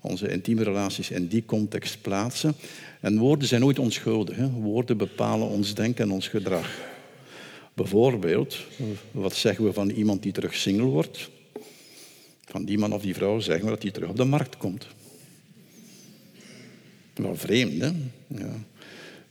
[0.00, 2.54] onze intieme relaties in die context plaatsen.
[3.00, 4.36] En woorden zijn nooit onschuldig.
[4.36, 4.50] Hè?
[4.50, 6.78] Woorden bepalen ons denken en ons gedrag.
[7.74, 8.56] Bijvoorbeeld,
[9.10, 11.30] wat zeggen we van iemand die terug single wordt?
[12.44, 14.86] Van die man of die vrouw zeggen we dat hij terug op de markt komt.
[17.14, 17.90] Wel vreemd, hè?
[18.26, 18.52] Ja.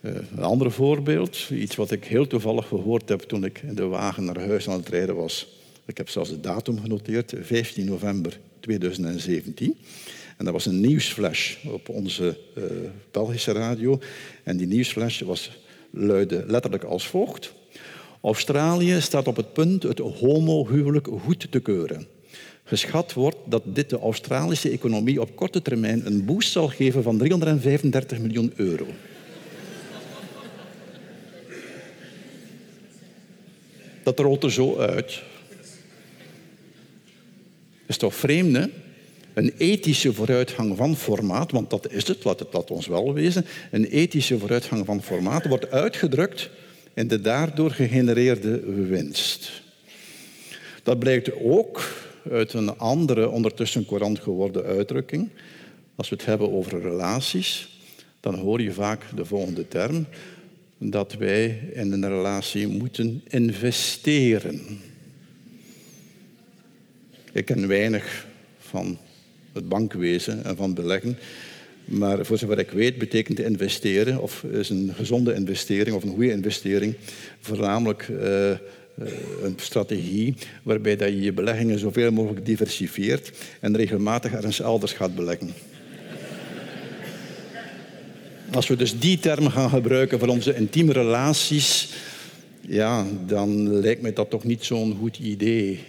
[0.02, 3.84] Uh, een ander voorbeeld, iets wat ik heel toevallig gehoord heb toen ik in de
[3.84, 5.48] wagen naar huis aan het rijden was.
[5.86, 9.78] Ik heb zelfs de datum genoteerd, 15 november 2017.
[10.40, 12.64] En dat was een nieuwsflash op onze uh,
[13.12, 14.00] Belgische radio.
[14.44, 15.52] En die nieuwsflash was,
[15.90, 17.54] luidde letterlijk als volgt.
[18.22, 22.08] Australië staat op het punt het homohuwelijk goed te keuren.
[22.64, 27.18] Geschat wordt dat dit de Australische economie op korte termijn een boost zal geven van
[27.18, 28.88] 335 miljoen euro.
[34.04, 35.22] Dat rolt er zo uit.
[37.86, 38.66] Is toch vreemd, hè?
[39.34, 43.46] Een ethische vooruitgang van formaat, want dat is het, laat het dat ons wel wezen.
[43.72, 46.50] Een ethische vooruitgang van formaat wordt uitgedrukt
[46.94, 49.62] in de daardoor gegenereerde winst.
[50.84, 51.94] Dat blijkt ook
[52.32, 55.30] uit een andere, ondertussen courant geworden uitdrukking.
[55.96, 57.80] Als we het hebben over relaties,
[58.20, 60.06] dan hoor je vaak de volgende term:
[60.78, 64.80] dat wij in een relatie moeten investeren.
[67.32, 68.28] Ik ken weinig
[68.60, 68.98] van
[69.60, 71.18] het bankwezen en van beleggen.
[71.86, 76.32] Maar voor zover ik weet betekent investeren, of is een gezonde investering of een goede
[76.32, 76.96] investering,
[77.40, 78.50] voornamelijk uh,
[79.44, 85.16] een strategie waarbij dat je je beleggingen zoveel mogelijk diversifieert en regelmatig ergens elders gaat
[85.16, 85.54] beleggen.
[88.52, 91.94] Als we dus die term gaan gebruiken voor onze intieme relaties,
[92.62, 95.80] ja, dan lijkt mij dat toch niet zo'n goed idee.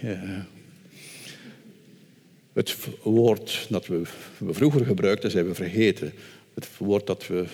[2.53, 4.01] Het woord dat we,
[4.49, 6.13] vroeger gebruikten, zijn we vergeten.
[6.53, 7.45] Het woord dat we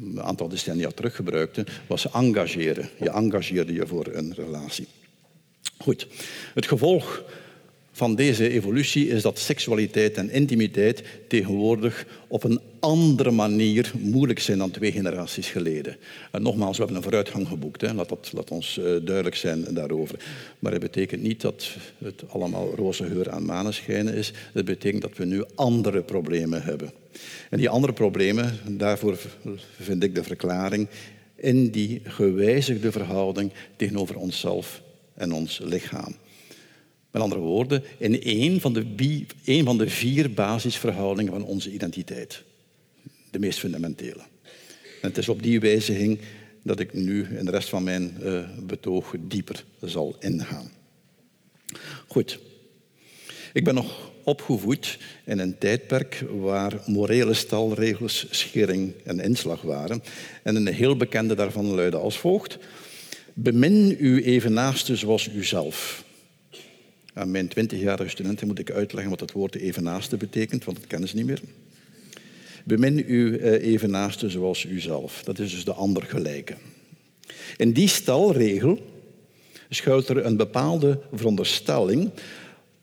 [0.00, 2.88] een aantal decennia terug gebruikten, was engageren.
[2.98, 4.86] Je engageerde je voor een relatie.
[5.78, 6.06] Goed,
[6.54, 7.22] het gevolg
[8.00, 14.58] van deze evolutie is dat seksualiteit en intimiteit tegenwoordig op een andere manier moeilijk zijn
[14.58, 15.96] dan twee generaties geleden.
[16.30, 17.80] En nogmaals, we hebben een vooruitgang geboekt.
[17.80, 17.94] Hè.
[17.94, 20.18] Laat, dat, laat ons uh, duidelijk zijn daarover.
[20.58, 24.32] Maar het betekent niet dat het allemaal roze geur aan maneschijnen is.
[24.52, 26.92] Het betekent dat we nu andere problemen hebben.
[27.50, 29.18] En die andere problemen, daarvoor
[29.80, 30.88] vind ik de verklaring
[31.36, 34.82] in die gewijzigde verhouding tegenover onszelf
[35.14, 36.16] en ons lichaam.
[37.10, 42.42] Met andere woorden, in één van, de, één van de vier basisverhoudingen van onze identiteit.
[43.30, 44.22] De meest fundamentele.
[45.02, 46.18] En het is op die wijziging
[46.62, 50.70] dat ik nu in de rest van mijn uh, betoog dieper zal ingaan.
[52.06, 52.38] Goed.
[53.52, 60.02] Ik ben nog opgevoed in een tijdperk waar morele stalregels schering en inslag waren.
[60.42, 62.58] En een heel bekende daarvan luidde als volgt.
[63.34, 66.04] Bemin uw evenaaste zoals uzelf.
[67.20, 71.08] Aan mijn twintigjarige studenten moet ik uitleggen wat het woord evenaaste betekent, want dat kennen
[71.08, 71.40] ze niet meer.
[72.64, 75.22] Bemin uw eh, evenaaste zoals uzelf.
[75.22, 76.54] Dat is dus de ander gelijke.
[77.56, 78.78] In die stelregel
[79.68, 82.10] schuilt er een bepaalde veronderstelling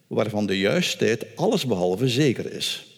[0.07, 2.97] waarvan de juistheid allesbehalve zeker is.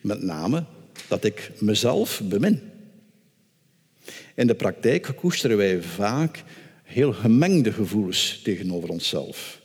[0.00, 0.64] Met name
[1.08, 2.60] dat ik mezelf bemin.
[4.34, 6.44] In de praktijk koesteren wij vaak
[6.82, 9.57] heel gemengde gevoelens tegenover onszelf.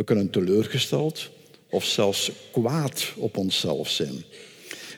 [0.00, 1.30] We kunnen teleurgesteld
[1.70, 4.14] of zelfs kwaad op onszelf zijn.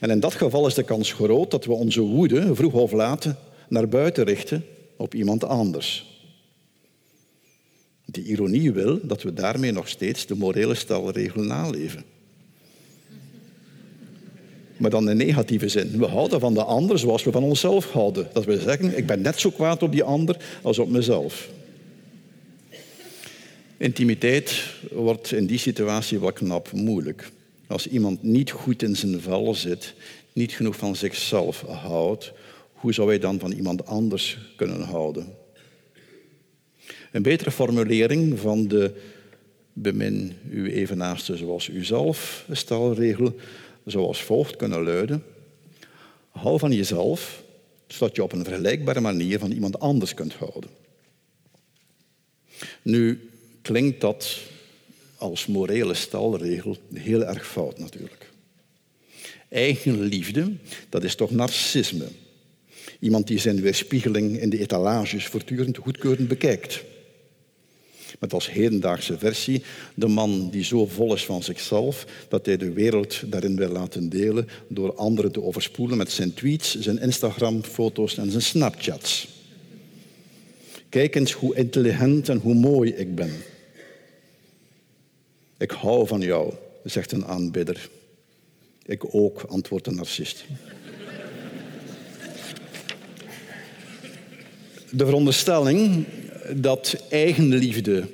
[0.01, 3.35] En in dat geval is de kans groot dat we onze woede vroeg of laat
[3.69, 4.65] naar buiten richten
[4.97, 6.21] op iemand anders.
[8.05, 12.05] De ironie wil dat we daarmee nog steeds de morele stelregel naleven.
[14.77, 15.99] Maar dan in negatieve zin.
[15.99, 18.29] We houden van de ander zoals we van onszelf houden.
[18.33, 21.49] Dat wil zeggen, ik ben net zo kwaad op die ander als op mezelf.
[23.83, 27.31] Intimiteit wordt in die situatie wat knap moeilijk.
[27.67, 29.95] Als iemand niet goed in zijn vel zit,
[30.33, 32.33] niet genoeg van zichzelf houdt,
[32.73, 35.35] hoe zou hij dan van iemand anders kunnen houden?
[37.13, 38.93] Een betere formulering van de
[39.73, 43.37] bemin uw evenaaste zoals uzelf stelregel
[43.85, 45.25] zoals volgt kunnen luiden.
[46.31, 47.43] Hou van jezelf,
[47.87, 50.71] zodat je op een vergelijkbare manier van iemand anders kunt houden.
[52.83, 53.31] Nu,
[53.63, 54.39] klinkt dat
[55.17, 58.31] als morele stelregel heel erg fout natuurlijk.
[59.49, 60.53] Eigenliefde,
[60.89, 62.07] dat is toch narcisme.
[63.01, 66.83] Iemand die zijn weerspiegeling in de etalages voortdurend goedkeurend bekijkt.
[68.19, 69.63] Met als hedendaagse versie
[69.95, 74.09] de man die zo vol is van zichzelf dat hij de wereld daarin wil laten
[74.09, 79.29] delen door anderen te overspoelen met zijn tweets, zijn Instagram-foto's en zijn Snapchats.
[80.93, 83.31] Kijk eens hoe intelligent en hoe mooi ik ben.
[85.59, 86.53] Ik hou van jou,
[86.85, 87.89] zegt een aanbidder.
[88.87, 90.45] Ik ook, antwoordt een narcist.
[94.91, 96.05] De veronderstelling
[96.57, 98.09] dat eigenliefde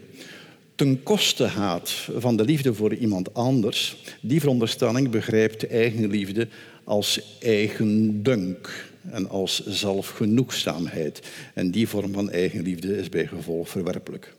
[0.74, 6.48] ten koste gaat van de liefde voor iemand anders, die veronderstelling begrijpt eigenliefde
[6.84, 11.20] als eigendunk en als zelfgenoegzaamheid.
[11.54, 14.36] En die vorm van eigenliefde is bij gevolg verwerpelijk.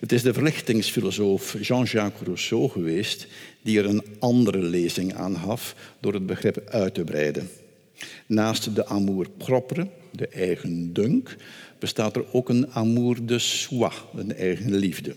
[0.00, 3.26] Het is de verlichtingsfilosoof Jean-Jacques Rousseau geweest
[3.62, 7.48] die er een andere lezing aan gaf door het begrip uit te breiden.
[8.26, 11.36] Naast de amour propre, de eigen dunk,
[11.78, 15.16] bestaat er ook een amour de soi, een eigen liefde.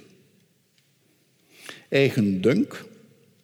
[1.89, 2.85] Eigen dunk,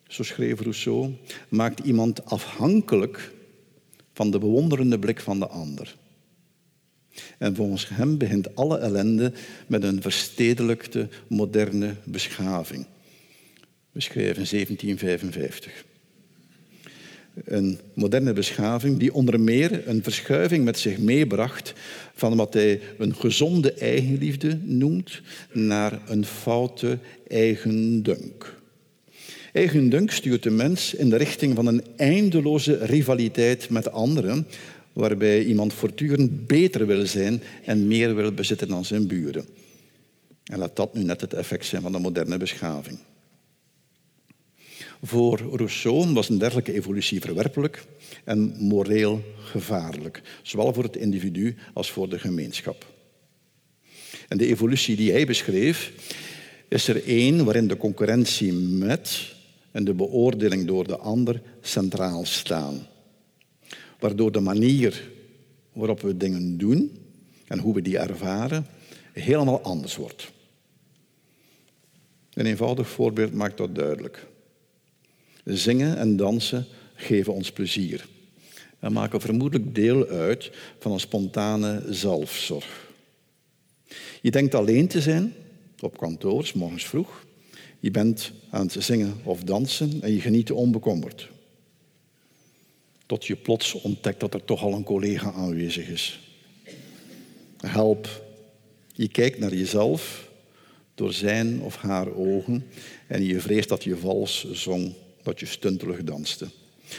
[0.07, 1.13] zo schreef Rousseau,
[1.49, 3.31] maakt iemand afhankelijk
[4.21, 5.95] van de bewonderende blik van de ander.
[7.37, 9.31] En volgens hem begint alle ellende
[9.67, 12.85] met een verstedelijkte, moderne beschaving.
[13.91, 15.85] We schrijven 1755.
[17.45, 21.73] Een moderne beschaving die onder meer een verschuiving met zich meebracht
[22.13, 28.60] van wat hij een gezonde eigenliefde noemt naar een foute eigendunk.
[29.51, 34.47] Eigendunk stuurt de mens in de richting van een eindeloze rivaliteit met anderen,
[34.93, 39.45] waarbij iemand voortdurend beter wil zijn en meer wil bezitten dan zijn buren.
[40.43, 42.99] En laat dat nu net het effect zijn van de moderne beschaving.
[45.03, 47.85] Voor Rousseau was een dergelijke evolutie verwerpelijk
[48.23, 52.85] en moreel gevaarlijk, zowel voor het individu als voor de gemeenschap.
[54.27, 55.91] En de evolutie die hij beschreef,
[56.67, 59.39] is er één waarin de concurrentie met
[59.71, 62.87] en de beoordeling door de ander centraal staan.
[63.99, 65.11] Waardoor de manier
[65.73, 66.97] waarop we dingen doen
[67.47, 68.65] en hoe we die ervaren
[69.13, 70.31] helemaal anders wordt.
[72.33, 74.27] Een eenvoudig voorbeeld maakt dat duidelijk.
[75.43, 76.65] Zingen en dansen
[76.95, 78.07] geven ons plezier
[78.79, 82.89] en maken vermoedelijk deel uit van een spontane zelfzorg.
[84.21, 85.33] Je denkt alleen te zijn
[85.79, 87.25] op kantoor, morgens vroeg.
[87.81, 91.29] Je bent aan het zingen of dansen en je geniet onbekommerd.
[93.05, 96.19] Tot je plots ontdekt dat er toch al een collega aanwezig is.
[97.57, 98.23] Help.
[98.93, 100.29] Je kijkt naar jezelf
[100.95, 102.65] door zijn of haar ogen
[103.07, 106.47] en je vreest dat je vals zong, dat je stuntelig danste.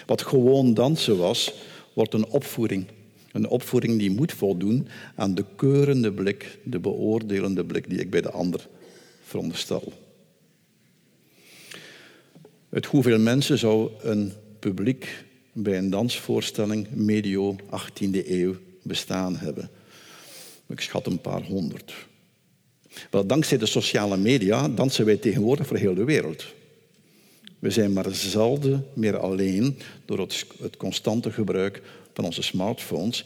[0.07, 1.53] Wat gewoon dansen was,
[1.93, 2.87] wordt een opvoering.
[3.33, 8.20] Een opvoering die moet voldoen aan de keurende blik, de beoordelende blik die ik bij
[8.20, 8.68] de ander
[9.22, 9.93] veronderstel.
[12.73, 19.70] Het hoeveel mensen zou een publiek bij een dansvoorstelling medio 18e eeuw bestaan hebben?
[20.68, 21.95] Ik schat een paar honderd.
[23.11, 26.45] Wel, dankzij de sociale media dansen wij tegenwoordig voor heel de wereld.
[27.59, 33.25] We zijn maar zelden meer alleen door het, het constante gebruik van onze smartphones.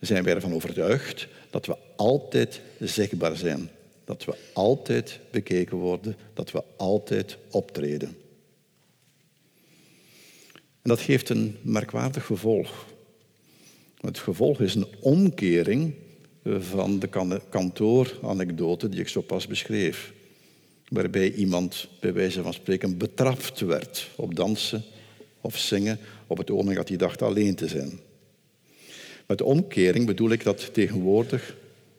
[0.00, 3.70] Zijn wij ervan overtuigd dat we altijd zichtbaar zijn.
[4.04, 6.16] Dat we altijd bekeken worden.
[6.34, 8.16] Dat we altijd optreden.
[10.86, 12.86] En dat geeft een merkwaardig gevolg.
[14.00, 15.94] Het gevolg is een omkering
[16.44, 17.08] van de
[17.48, 20.12] kantooranekdote die ik zo pas beschreef.
[20.88, 24.84] Waarbij iemand bij wijze van spreken betrapt werd op dansen
[25.40, 28.00] of zingen op het ogenblik dat hij dacht alleen te zijn.
[29.26, 31.56] Met omkering bedoel ik dat tegenwoordig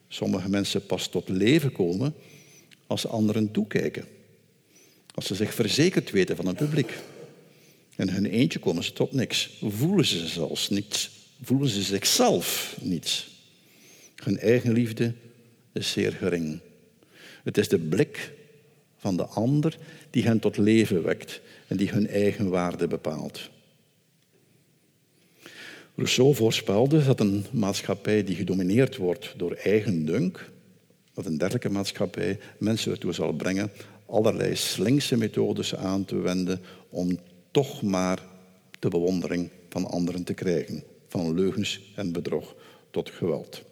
[0.08, 2.14] sommige mensen pas tot leven komen
[2.88, 4.06] als anderen toekijken.
[5.14, 6.94] Als ze zich verzekerd weten van een publiek.
[7.98, 9.58] In hun eentje komen ze tot niks.
[9.62, 11.10] Voelen ze zelfs niets.
[11.41, 13.28] Voelen ze zichzelf niets.
[14.16, 15.14] Hun eigen liefde
[15.74, 16.60] is zeer gering.
[17.43, 18.32] Het is de blik
[18.98, 19.78] van de ander
[20.10, 23.50] die hen tot leven wekt en die hun eigen waarde bepaalt.
[25.95, 30.52] Rousseau voorspelde dat een maatschappij die gedomineerd wordt door eigen dunk,
[31.14, 33.72] dat een dergelijke maatschappij mensen ertoe zal brengen
[34.06, 37.20] allerlei slinkse methodes aan te wenden om
[37.52, 38.24] toch maar
[38.80, 42.56] de bewondering van anderen te krijgen, van leugens en bedrog
[42.91, 43.64] tot geweld.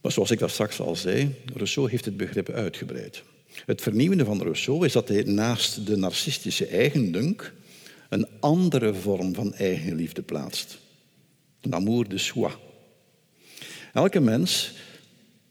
[0.00, 3.22] Maar zoals ik dat straks al zei, Rousseau heeft het begrip uitgebreid.
[3.66, 7.52] Het vernieuwende van Rousseau is dat hij naast de narcistische eigendunk
[8.08, 10.78] een andere vorm van eigenliefde plaatst.
[11.60, 12.52] Een amour de soi.
[13.92, 14.72] Elke mens,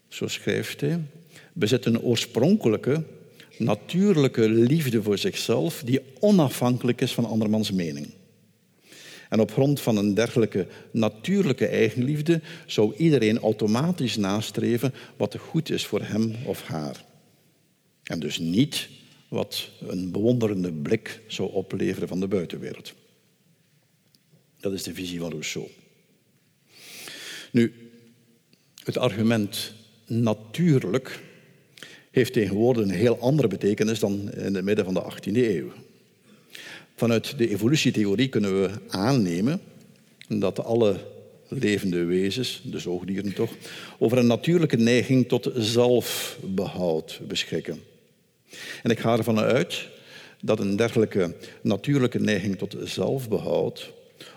[0.08, 1.00] zo schrijft hij,
[1.52, 3.04] bezit een oorspronkelijke,
[3.64, 8.10] natuurlijke liefde voor zichzelf die onafhankelijk is van andermans mening.
[9.28, 15.86] En op grond van een dergelijke natuurlijke eigenliefde zou iedereen automatisch nastreven wat goed is
[15.86, 17.04] voor hem of haar.
[18.02, 18.88] En dus niet
[19.28, 22.94] wat een bewonderende blik zou opleveren van de buitenwereld.
[24.60, 25.68] Dat is de visie van Rousseau.
[27.52, 27.90] Nu,
[28.84, 29.74] het argument
[30.06, 31.20] natuurlijk
[32.12, 35.72] heeft tegenwoordig een heel andere betekenis dan in het midden van de 18e eeuw.
[36.94, 39.60] Vanuit de evolutietheorie kunnen we aannemen
[40.28, 40.96] dat alle
[41.48, 43.50] levende wezens, de zoogdieren toch,
[43.98, 47.80] over een natuurlijke neiging tot zelfbehoud beschikken.
[48.82, 49.88] En ik ga ervan uit
[50.40, 53.92] dat een dergelijke natuurlijke neiging tot zelfbehoud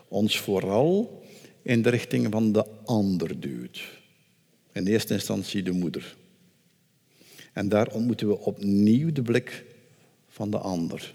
[0.08, 1.24] ons vooral
[1.62, 3.82] in de richting van de ander duwt.
[4.72, 6.16] In eerste instantie de moeder.
[7.56, 9.64] En daar ontmoeten we opnieuw de blik
[10.30, 11.14] van de ander.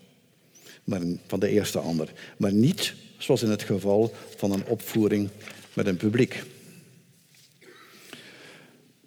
[0.84, 2.12] Maar van de eerste ander.
[2.36, 5.28] Maar niet zoals in het geval van een opvoering
[5.72, 6.42] met een publiek.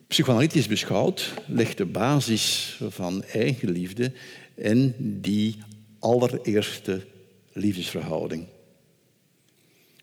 [0.08, 4.12] Psychoanalytisch beschouwd ligt de basis van eigenliefde
[4.56, 5.58] in die
[6.00, 7.06] allereerste
[7.54, 8.46] liefdesverhouding.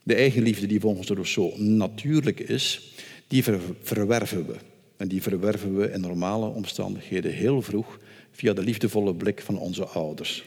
[0.03, 2.93] De eigenliefde die volgens Rousseau natuurlijk is,
[3.27, 3.45] die
[3.83, 4.57] verwerven we.
[5.01, 7.99] En die verwerven we in normale omstandigheden heel vroeg
[8.31, 10.45] via de liefdevolle blik van onze ouders.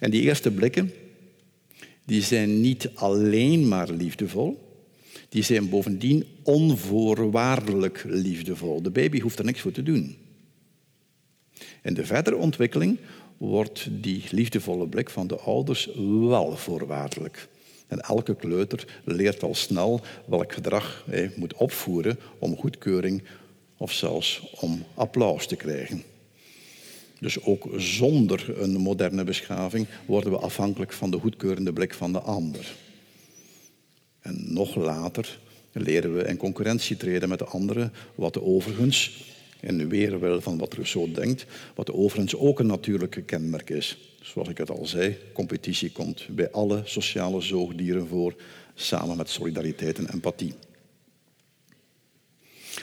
[0.00, 0.92] En die eerste blikken,
[2.04, 4.78] die zijn niet alleen maar liefdevol,
[5.28, 8.82] die zijn bovendien onvoorwaardelijk liefdevol.
[8.82, 10.16] De baby hoeft er niks voor te doen.
[11.82, 12.98] In de verdere ontwikkeling
[13.36, 15.90] wordt die liefdevolle blik van de ouders
[16.28, 17.48] wel voorwaardelijk.
[17.86, 23.22] En elke kleuter leert al snel welk gedrag hij moet opvoeren om goedkeuring
[23.76, 26.02] of zelfs om applaus te krijgen.
[27.20, 32.20] Dus ook zonder een moderne beschaving worden we afhankelijk van de goedkeurende blik van de
[32.20, 32.74] ander.
[34.20, 35.38] En nog later
[35.72, 39.24] leren we in concurrentie treden met de anderen, wat overigens,
[39.60, 44.13] in weerwil van wat Rousseau denkt, wat overigens ook een natuurlijke kenmerk is.
[44.24, 48.34] Zoals ik het al zei, competitie komt bij alle sociale zoogdieren voor,
[48.74, 50.54] samen met solidariteit en empathie.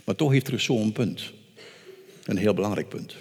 [0.05, 1.31] Maar toch heeft Rousseau een punt.
[2.23, 3.15] Een heel belangrijk punt.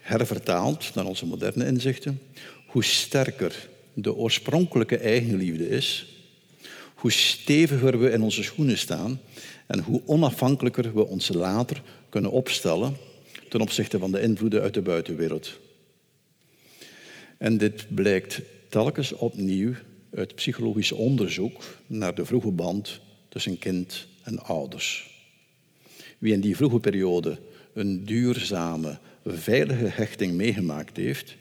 [0.00, 2.20] Hervertaald naar onze moderne inzichten,
[2.66, 6.16] hoe sterker de oorspronkelijke eigenliefde is,
[6.94, 9.20] hoe steviger we in onze schoenen staan
[9.66, 12.96] en hoe onafhankelijker we ons later kunnen opstellen
[13.48, 15.64] ten opzichte van de invloeden uit de buitenwereld.
[17.38, 19.72] En dit blijkt telkens opnieuw
[20.14, 25.10] uit psychologisch onderzoek naar de vroege band tussen kind en ouders.
[26.18, 27.38] Wie in die vroege periode
[27.72, 31.36] een duurzame, veilige hechting meegemaakt heeft,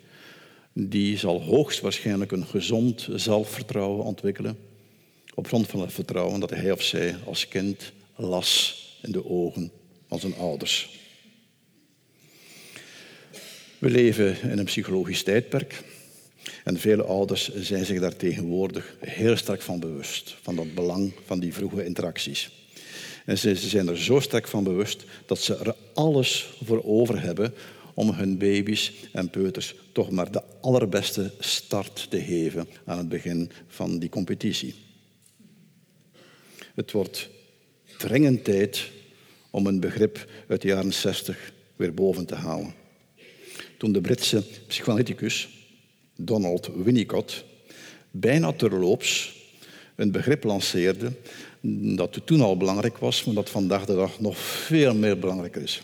[0.73, 4.57] die zal hoogstwaarschijnlijk een gezond zelfvertrouwen ontwikkelen
[5.33, 9.71] op grond van het vertrouwen dat hij of zij als kind las in de ogen
[10.07, 10.99] van zijn ouders.
[13.85, 15.83] We leven in een psychologisch tijdperk
[16.63, 21.39] en vele ouders zijn zich daar tegenwoordig heel sterk van bewust, van dat belang van
[21.39, 22.69] die vroege interacties.
[23.25, 27.53] En ze zijn er zo sterk van bewust dat ze er alles voor over hebben
[27.93, 33.51] om hun baby's en peuters toch maar de allerbeste start te geven aan het begin
[33.67, 34.75] van die competitie.
[36.75, 37.29] Het wordt
[37.97, 38.89] dringend tijd
[39.49, 42.84] om een begrip uit de jaren 60 weer boven te halen.
[43.77, 45.49] Toen de Britse psychoanalyticus
[46.15, 47.43] Donald Winnicott
[48.11, 49.33] bijna terloops
[49.95, 51.11] een begrip lanceerde
[51.95, 55.83] dat toen al belangrijk was, maar dat vandaag de dag nog veel meer belangrijker is.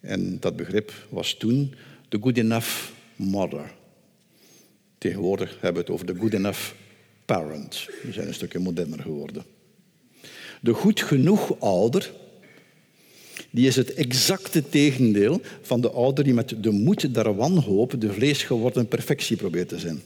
[0.00, 1.74] En dat begrip was toen
[2.08, 3.72] de good enough mother.
[4.98, 6.72] Tegenwoordig hebben we het over de good enough
[7.24, 7.88] parent.
[8.02, 9.44] We zijn een stukje moderner geworden.
[10.60, 12.12] De goed genoeg ouder,
[13.56, 18.12] die is het exacte tegendeel van de ouder die met de moed der wanhoop de
[18.12, 20.02] vleesgeworden perfectie probeert te zijn.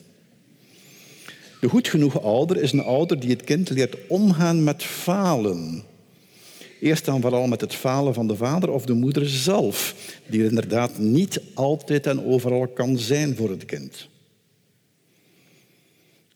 [1.60, 5.82] De goed genoeg ouder is een ouder die het kind leert omgaan met falen.
[6.80, 9.94] Eerst dan vooral met het falen van de vader of de moeder zelf,
[10.26, 14.08] die inderdaad niet altijd en overal kan zijn voor het kind.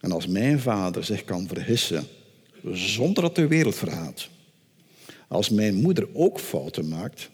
[0.00, 2.06] En als mijn vader zich kan vergissen
[2.72, 4.28] zonder dat de wereld verhaat,
[5.34, 7.30] als mijn moeder ook fouten maakt,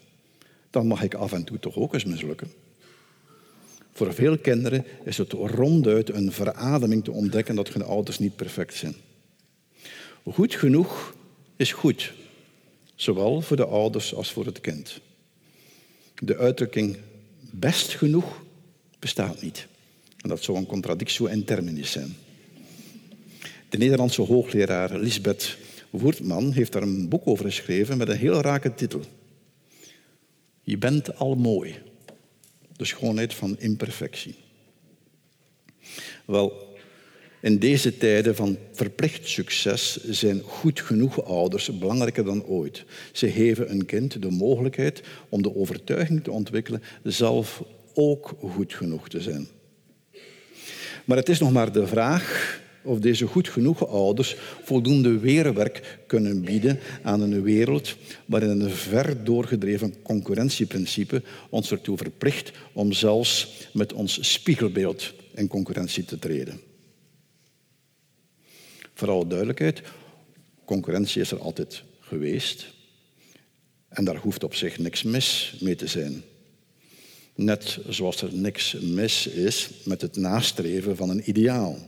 [0.71, 2.53] dan mag ik af en toe toch ook eens mislukken.
[3.93, 8.75] Voor veel kinderen is het ronduit een verademing te ontdekken dat hun ouders niet perfect
[8.75, 8.95] zijn.
[10.25, 11.15] Goed genoeg
[11.57, 12.13] is goed,
[12.95, 15.01] zowel voor de ouders als voor het kind.
[16.19, 16.97] De uitdrukking
[17.41, 18.43] best genoeg
[18.99, 19.67] bestaat niet.
[20.17, 22.17] En dat zou een contradictio in terminis zijn.
[23.69, 25.57] De Nederlandse hoogleraar Lisbeth
[25.91, 29.01] Woertman heeft daar een boek over geschreven met een heel rake titel.
[30.63, 31.75] Je bent al mooi.
[32.77, 34.35] De schoonheid van imperfectie.
[36.25, 36.77] Wel,
[37.41, 42.85] in deze tijden van verplicht succes zijn goed genoeg ouders belangrijker dan ooit.
[43.13, 47.63] Ze geven een kind de mogelijkheid om de overtuiging te ontwikkelen zelf
[47.95, 49.49] ook goed genoeg te zijn.
[51.05, 56.41] Maar het is nog maar de vraag of deze goed genoeg ouders voldoende weerwerk kunnen
[56.41, 63.93] bieden aan een wereld waarin een ver doorgedreven concurrentieprincipe ons ertoe verplicht om zelfs met
[63.93, 66.61] ons spiegelbeeld in concurrentie te treden.
[68.95, 69.83] Voor alle duidelijkheid,
[70.65, 72.73] concurrentie is er altijd geweest
[73.89, 76.23] en daar hoeft op zich niks mis mee te zijn.
[77.35, 81.79] Net zoals er niks mis is met het nastreven van een ideaal.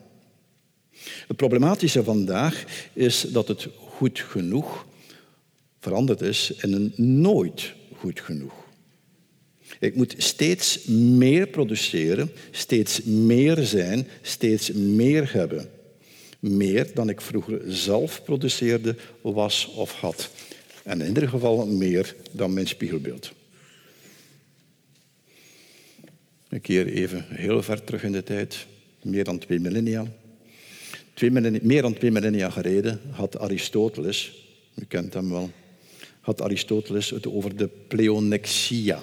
[1.26, 4.86] Het problematische vandaag is dat het goed genoeg
[5.80, 8.52] veranderd is in een nooit goed genoeg.
[9.80, 15.70] Ik moet steeds meer produceren, steeds meer zijn, steeds meer hebben.
[16.38, 20.30] Meer dan ik vroeger zelf produceerde, was of had.
[20.84, 23.32] En in ieder geval meer dan mijn spiegelbeeld.
[26.48, 28.66] Een keer even heel ver terug in de tijd,
[29.02, 30.12] meer dan twee millennia.
[31.20, 35.50] Meer dan twee millennia geleden had Aristoteles, u kent hem wel,
[36.20, 39.02] had Aristoteles het over de pleonexia.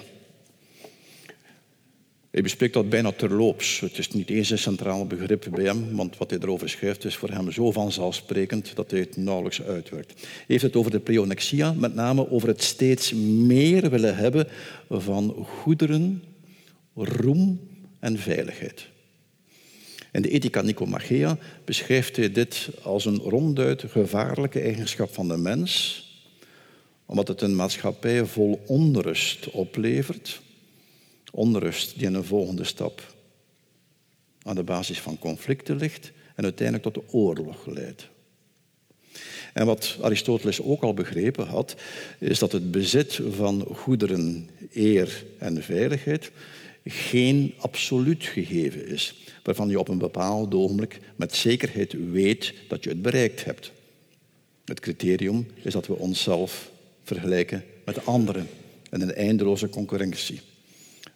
[2.30, 3.80] Hij bespreekt dat bijna terloops.
[3.80, 7.16] Het is niet eens een centraal begrip bij hem, want wat hij erover schrijft is
[7.16, 10.20] voor hem zo vanzelfsprekend dat hij het nauwelijks uitwerkt.
[10.20, 14.46] Hij heeft het over de pleonexia, met name over het steeds meer willen hebben
[14.88, 16.22] van goederen,
[16.94, 17.60] roem
[17.98, 18.89] en veiligheid.
[20.12, 26.04] In de Ethica Nicomachea beschrijft dit als een ronduit gevaarlijke eigenschap van de mens,
[27.06, 30.40] omdat het een maatschappij vol onrust oplevert
[31.30, 33.14] onrust die in een volgende stap
[34.42, 38.08] aan de basis van conflicten ligt en uiteindelijk tot oorlog leidt.
[39.52, 41.76] En wat Aristoteles ook al begrepen had,
[42.18, 46.30] is dat het bezit van goederen, eer en veiligheid
[46.84, 52.90] geen absoluut gegeven is, waarvan je op een bepaald ogenblik met zekerheid weet dat je
[52.90, 53.72] het bereikt hebt.
[54.64, 56.70] Het criterium is dat we onszelf
[57.02, 58.48] vergelijken met anderen
[58.90, 60.40] in een eindeloze concurrentie.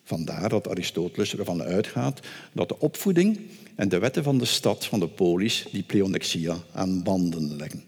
[0.05, 2.20] Vandaar dat Aristoteles ervan uitgaat
[2.53, 3.41] dat de opvoeding
[3.75, 7.85] en de wetten van de stad, van de polis, die pleonexia aan banden leggen.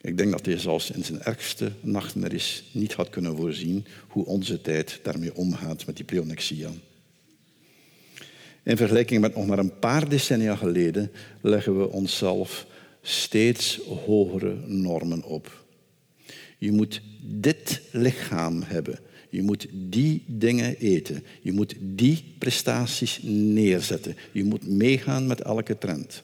[0.00, 4.60] Ik denk dat hij zelfs in zijn ergste nachtmerries niet had kunnen voorzien hoe onze
[4.60, 6.70] tijd daarmee omgaat met die pleonexia.
[8.64, 11.10] In vergelijking met nog maar een paar decennia geleden
[11.40, 12.66] leggen we onszelf
[13.02, 15.64] steeds hogere normen op.
[16.58, 18.98] Je moet dit lichaam hebben.
[19.28, 21.24] Je moet die dingen eten.
[21.40, 24.16] Je moet die prestaties neerzetten.
[24.32, 26.22] Je moet meegaan met elke trend.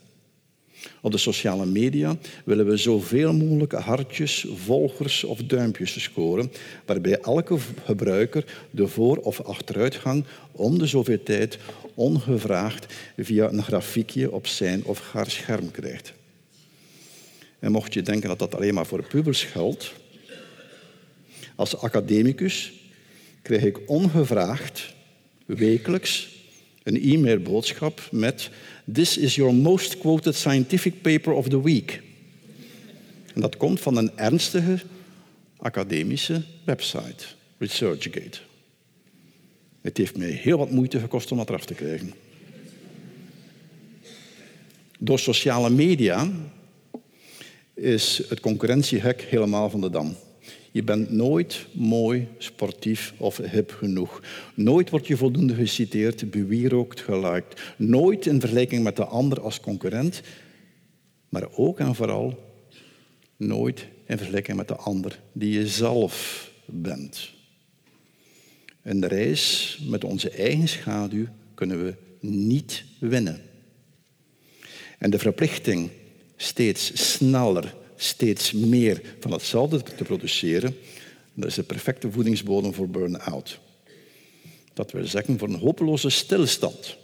[1.01, 6.53] Op de sociale media willen we zoveel mogelijk hartjes, volgers of duimpjes scoren,
[6.87, 11.59] waarbij elke gebruiker de voor- of achteruitgang om de zoveel tijd
[11.95, 16.12] ongevraagd via een grafiekje op zijn of haar scherm krijgt.
[17.59, 19.93] En mocht je denken dat dat alleen maar voor pubers geldt,
[21.55, 22.72] als academicus
[23.43, 24.95] krijg ik ongevraagd
[25.47, 26.28] wekelijks
[26.83, 28.51] een e-mailboodschap met
[28.93, 32.03] This is your most quoted scientific paper of the week.
[33.34, 34.80] En dat komt van een ernstige
[35.57, 37.24] academische website,
[37.59, 38.38] ResearchGate.
[39.80, 42.12] Het heeft mij heel wat moeite gekost om dat eraf te krijgen.
[44.99, 46.30] Door sociale media
[47.74, 50.16] is het concurrentiehek helemaal van de dam.
[50.71, 54.23] Je bent nooit mooi, sportief of hip genoeg.
[54.55, 57.61] Nooit word je voldoende geciteerd, bewierookt, geliked.
[57.77, 60.21] Nooit in vergelijking met de ander als concurrent.
[61.29, 62.53] Maar ook en vooral
[63.37, 67.31] nooit in vergelijking met de ander die je zelf bent.
[68.83, 73.41] De reis met onze eigen schaduw kunnen we niet winnen.
[74.99, 75.91] En de verplichting
[76.37, 80.76] steeds sneller steeds meer van hetzelfde te produceren,
[81.34, 83.61] dat is de perfecte voedingsbodem voor burn-out.
[84.74, 86.96] Dat wil zeggen voor een hopeloze stilstand.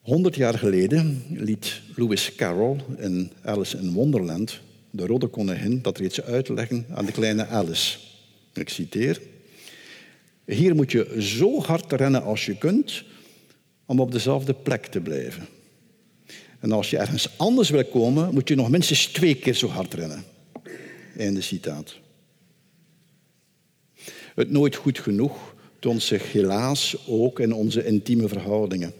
[0.00, 6.22] Honderd jaar geleden liet Lewis Carroll in Alice in Wonderland de rode koningin dat reeds
[6.22, 7.98] uitleggen aan de kleine Alice.
[8.52, 9.20] Ik citeer.
[10.44, 13.04] Hier moet je zo hard rennen als je kunt
[13.86, 15.46] om op dezelfde plek te blijven.
[16.60, 19.94] En als je ergens anders wil komen, moet je nog minstens twee keer zo hard
[19.94, 20.24] rennen.
[21.16, 21.98] Einde citaat.
[24.34, 28.92] Het nooit goed genoeg toont zich helaas ook in onze intieme verhoudingen.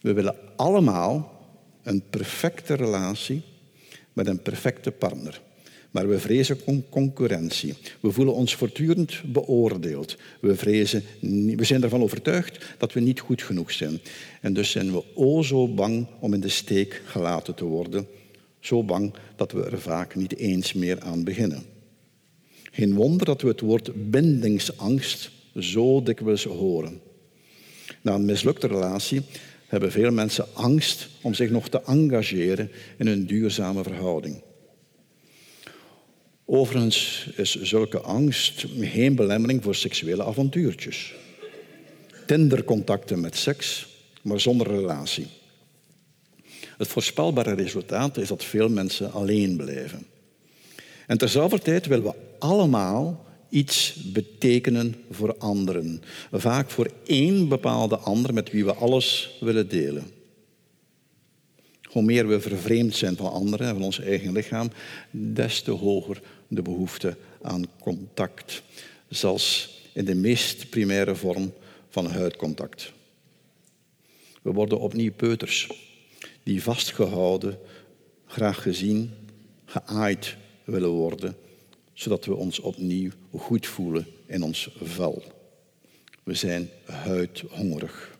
[0.00, 1.42] We willen allemaal
[1.82, 3.42] een perfecte relatie
[4.12, 5.40] met een perfecte partner.
[5.90, 6.58] Maar we vrezen
[6.90, 7.74] concurrentie.
[8.00, 10.16] We voelen ons voortdurend beoordeeld.
[10.40, 11.02] We, vrezen,
[11.56, 14.00] we zijn ervan overtuigd dat we niet goed genoeg zijn.
[14.40, 18.06] En dus zijn we o zo bang om in de steek gelaten te worden.
[18.60, 21.62] Zo bang dat we er vaak niet eens meer aan beginnen.
[22.70, 27.00] Geen wonder dat we het woord bindingsangst zo dikwijls horen.
[28.02, 29.22] Na een mislukte relatie
[29.66, 34.42] hebben veel mensen angst om zich nog te engageren in een duurzame verhouding.
[36.50, 41.14] Overigens is zulke angst geen belemmering voor seksuele avontuurtjes.
[42.26, 43.86] Tindercontacten met seks,
[44.22, 45.26] maar zonder relatie.
[46.76, 50.06] Het voorspelbare resultaat is dat veel mensen alleen blijven.
[51.06, 56.02] En terzelfde tijd willen we allemaal iets betekenen voor anderen.
[56.32, 60.10] Vaak voor één bepaalde ander met wie we alles willen delen.
[61.82, 64.70] Hoe meer we vervreemd zijn van anderen en van ons eigen lichaam,
[65.10, 68.62] des te hoger de behoefte aan contact.
[69.08, 71.52] Zelfs in de meest primaire vorm
[71.88, 72.92] van huidcontact.
[74.42, 75.70] We worden opnieuw peuters
[76.42, 77.58] die vastgehouden,
[78.26, 79.10] graag gezien,
[79.64, 81.36] geaaid willen worden,
[81.92, 85.22] zodat we ons opnieuw goed voelen in ons vel.
[86.22, 88.16] We zijn huidhongerig.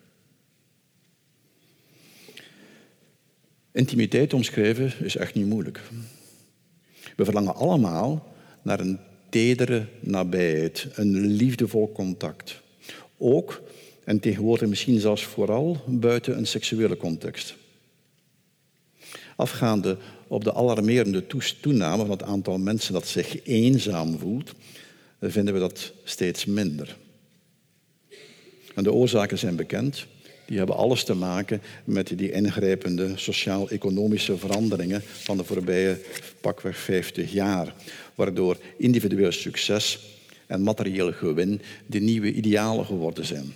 [3.73, 5.81] Intimiteit omschrijven is echt niet moeilijk.
[7.19, 8.99] We verlangen allemaal naar een
[9.29, 12.61] tedere nabijheid, een liefdevol contact.
[13.17, 13.63] Ook
[14.05, 17.57] en tegenwoordig misschien zelfs vooral buiten een seksuele context.
[19.37, 19.97] Afgaande
[20.27, 21.27] op de alarmerende
[21.61, 24.53] toename van het aantal mensen dat zich eenzaam voelt,
[25.21, 26.97] vinden we dat steeds minder.
[28.75, 30.07] En de oorzaken zijn bekend.
[30.49, 36.01] Die hebben alles te maken met die ingrijpende sociaal-economische veranderingen van de voorbije
[36.41, 37.75] pakweg 50 jaar,
[38.15, 39.99] waardoor individueel succes
[40.47, 43.53] en materieel gewin de nieuwe idealen geworden zijn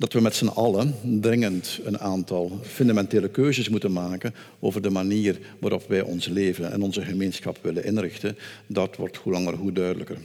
[0.00, 5.38] dat we met z'n allen dringend een aantal fundamentele keuzes moeten maken over de manier
[5.58, 10.18] waarop wij ons leven en onze gemeenschap willen inrichten, dat wordt hoe langer hoe duidelijker.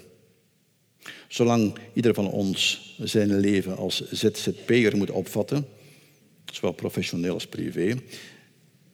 [1.27, 5.67] Zolang ieder van ons zijn leven als ZZP'er moet opvatten,
[6.45, 7.95] zowel professioneel als privé,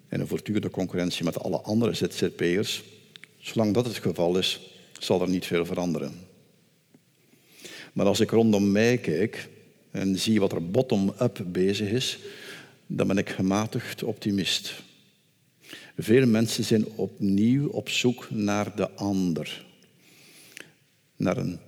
[0.07, 2.83] en een voortdurende concurrentie met alle andere ZZP'ers,
[3.37, 4.59] zolang dat het geval is,
[4.99, 6.13] zal er niet veel veranderen.
[7.93, 9.49] Maar als ik rondom mij kijk,
[9.91, 12.19] en zie wat er bottom-up bezig is,
[12.87, 14.73] dan ben ik gematigd optimist.
[15.97, 19.65] Veel mensen zijn opnieuw op zoek naar de ander.
[21.15, 21.59] Naar een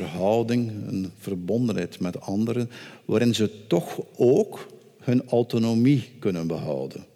[0.00, 2.70] verhouding, een verbondenheid met anderen,
[3.04, 4.66] waarin ze toch ook
[4.98, 7.06] hun autonomie kunnen behouden.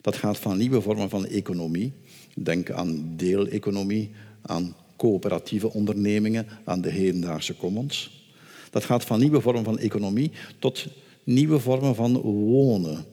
[0.00, 1.92] Dat gaat van nieuwe vormen van economie.
[2.34, 4.10] Denk aan deeleconomie,
[4.42, 8.26] aan coöperatieve ondernemingen, aan de hedendaagse commons.
[8.70, 10.86] Dat gaat van nieuwe vormen van economie tot
[11.24, 13.04] nieuwe vormen van wonen.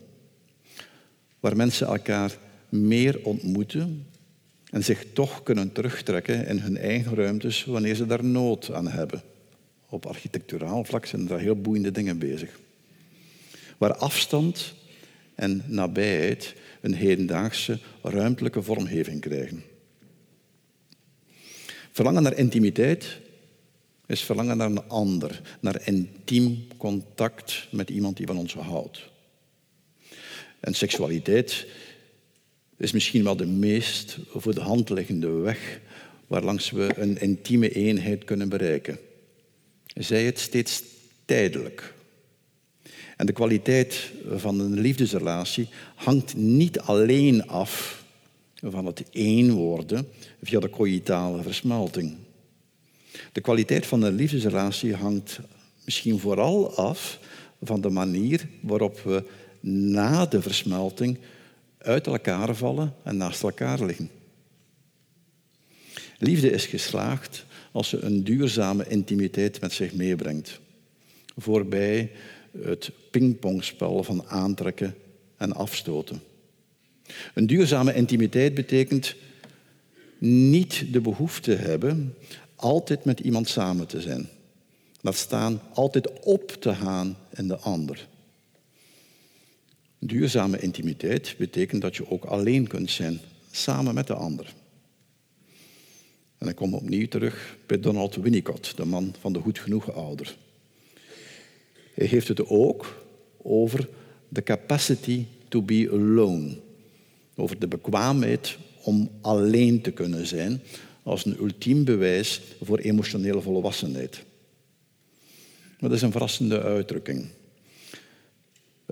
[1.39, 2.37] Waar mensen elkaar
[2.69, 4.05] meer ontmoeten
[4.73, 9.21] en zich toch kunnen terugtrekken in hun eigen ruimtes wanneer ze daar nood aan hebben.
[9.89, 12.59] Op architecturaal vlak zijn daar heel boeiende dingen bezig.
[13.77, 14.73] Waar afstand
[15.35, 19.63] en nabijheid een hedendaagse ruimtelijke vormgeving krijgen.
[21.91, 23.19] Verlangen naar intimiteit
[24.05, 29.09] is verlangen naar een ander, naar intiem contact met iemand die van ons houdt.
[30.59, 31.65] En seksualiteit
[32.77, 35.79] is misschien wel de meest voor de hand liggende weg
[36.27, 38.99] waarlangs we een intieme eenheid kunnen bereiken.
[39.85, 40.83] Zij het steeds
[41.25, 41.93] tijdelijk.
[43.17, 48.03] En de kwaliteit van een liefdesrelatie hangt niet alleen af
[48.61, 50.07] van het één worden
[50.43, 52.15] via de coïtale versmelting.
[53.31, 55.39] De kwaliteit van een liefdesrelatie hangt
[55.85, 57.19] misschien vooral af
[57.61, 59.23] van de manier waarop we
[59.59, 61.17] na de versmelting
[61.83, 64.09] uit elkaar vallen en naast elkaar liggen.
[66.17, 70.59] Liefde is geslaagd als ze een duurzame intimiteit met zich meebrengt,
[71.37, 72.11] voorbij
[72.61, 74.95] het pingpongspel van aantrekken
[75.37, 76.21] en afstoten.
[77.33, 79.15] Een duurzame intimiteit betekent
[80.19, 82.15] niet de behoefte hebben
[82.55, 84.29] altijd met iemand samen te zijn.
[85.01, 88.07] Laat staan altijd op te gaan in de ander.
[90.05, 93.19] Duurzame intimiteit betekent dat je ook alleen kunt zijn,
[93.51, 94.53] samen met de ander.
[96.37, 100.35] En ik kom opnieuw terug bij Donald Winnicott, de man van de goed genoeg ouder.
[101.93, 103.05] Hij heeft het ook
[103.37, 103.89] over
[104.29, 106.57] de capacity to be alone.
[107.35, 110.61] Over de bekwaamheid om alleen te kunnen zijn,
[111.03, 114.23] als een ultiem bewijs voor emotionele volwassenheid.
[115.79, 117.27] Dat is een verrassende uitdrukking.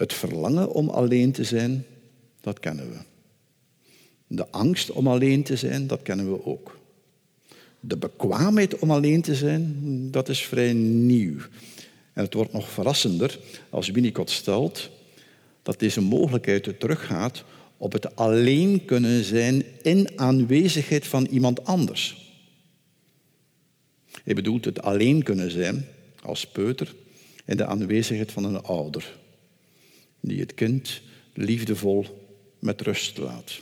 [0.01, 1.85] Het verlangen om alleen te zijn,
[2.39, 2.97] dat kennen we.
[4.27, 6.79] De angst om alleen te zijn, dat kennen we ook.
[7.79, 9.77] De bekwaamheid om alleen te zijn,
[10.11, 11.37] dat is vrij nieuw.
[12.13, 13.39] En het wordt nog verrassender
[13.69, 14.89] als Winnicott stelt
[15.61, 17.43] dat deze mogelijkheid teruggaat
[17.77, 22.33] op het alleen kunnen zijn in aanwezigheid van iemand anders.
[24.23, 25.85] Hij bedoelt het alleen kunnen zijn
[26.23, 26.95] als peuter
[27.45, 29.19] in de aanwezigheid van een ouder,
[30.21, 31.01] die het kind
[31.33, 32.05] liefdevol
[32.59, 33.61] met rust laat.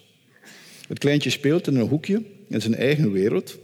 [0.87, 3.57] Het kleintje speelt in een hoekje in zijn eigen wereld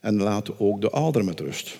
[0.00, 1.78] en laat ook de ouder met rust.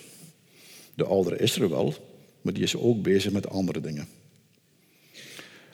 [0.93, 1.93] De ouder is er wel,
[2.41, 4.07] maar die is ook bezig met andere dingen.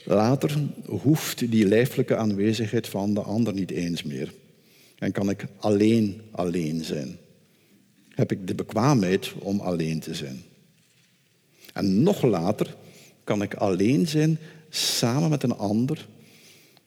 [0.04, 4.34] Later hoeft die lijfelijke aanwezigheid van de ander niet eens meer.
[5.00, 7.18] En kan ik alleen alleen zijn.
[8.10, 10.44] Heb ik de bekwaamheid om alleen te zijn.
[11.74, 12.76] En nog later
[13.24, 14.40] kan ik alleen zijn
[14.70, 16.08] samen met een ander,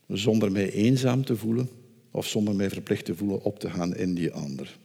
[0.09, 1.69] zonder mij eenzaam te voelen
[2.11, 4.79] of zonder mij verplicht te voelen op te gaan in die ander.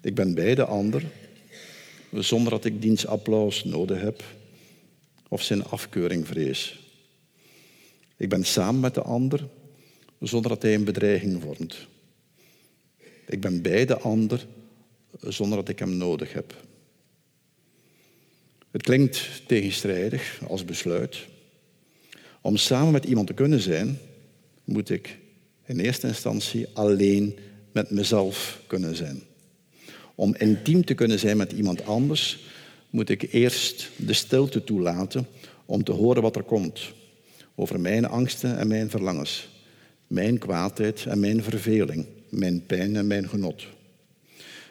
[0.00, 1.04] Ik ben bij de ander
[2.10, 4.24] zonder dat ik diens applaus nodig heb
[5.28, 6.80] of zijn afkeuring vrees.
[8.16, 9.48] Ik ben samen met de ander
[10.20, 11.86] zonder dat hij een bedreiging vormt.
[13.26, 14.46] Ik ben bij de ander
[15.20, 16.64] zonder dat ik hem nodig heb.
[18.76, 21.26] Het klinkt tegenstrijdig als besluit.
[22.40, 23.98] Om samen met iemand te kunnen zijn,
[24.64, 25.18] moet ik
[25.66, 27.38] in eerste instantie alleen
[27.72, 29.22] met mezelf kunnen zijn.
[30.14, 32.44] Om intiem te kunnen zijn met iemand anders,
[32.90, 35.26] moet ik eerst de stilte toelaten
[35.66, 36.80] om te horen wat er komt
[37.54, 39.48] over mijn angsten en mijn verlangens,
[40.06, 43.66] mijn kwaadheid en mijn verveling, mijn pijn en mijn genot.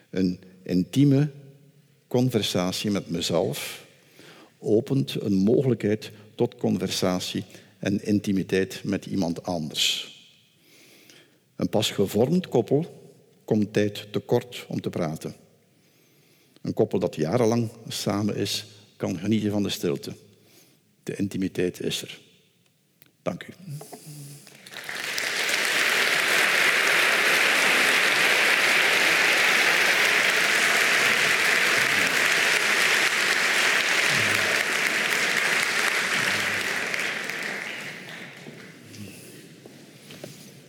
[0.10, 1.30] Een intieme
[2.08, 3.84] conversatie met mezelf
[4.66, 7.44] opent een mogelijkheid tot conversatie
[7.80, 10.14] en intimiteit met iemand anders.
[11.56, 12.86] Een pas gevormd koppel
[13.46, 15.36] komt tijd tekort om te praten.
[16.62, 18.66] Een koppel dat jarenlang samen is,
[18.98, 20.14] kan genieten van de stilte.
[21.04, 22.20] De intimiteit is er.
[23.22, 23.54] Dank u.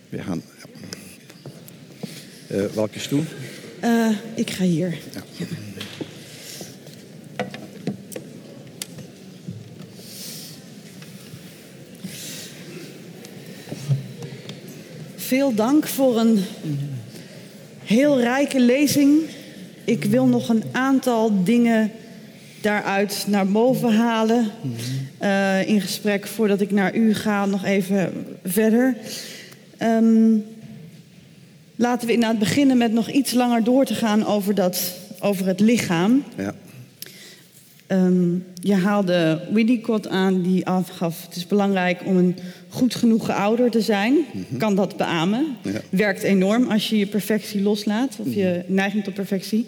[0.09, 0.41] We gaan.
[2.51, 3.23] Uh, welke stoel?
[3.83, 4.97] Uh, ik ga hier.
[5.13, 5.21] Ja.
[5.37, 5.45] Ja.
[15.15, 16.43] Veel dank voor een
[17.83, 19.21] heel rijke lezing.
[19.83, 21.91] Ik wil nog een aantal dingen
[22.61, 24.51] daaruit naar boven halen.
[25.21, 28.95] Uh, in gesprek voordat ik naar u ga, nog even verder.
[29.83, 30.45] Um,
[31.75, 35.59] laten we inderdaad beginnen met nog iets langer door te gaan over, dat, over het
[35.59, 36.23] lichaam.
[36.37, 36.53] Ja.
[37.87, 41.25] Um, je haalde Winnicott aan die afgaf...
[41.25, 42.35] het is belangrijk om een
[42.69, 44.13] goed genoeg ouder te zijn.
[44.31, 45.45] Mm Kan dat beamen.
[45.61, 45.81] Ja.
[45.89, 48.17] Werkt enorm als je je perfectie loslaat.
[48.19, 48.73] Of je mhm.
[48.73, 49.67] neiging tot perfectie.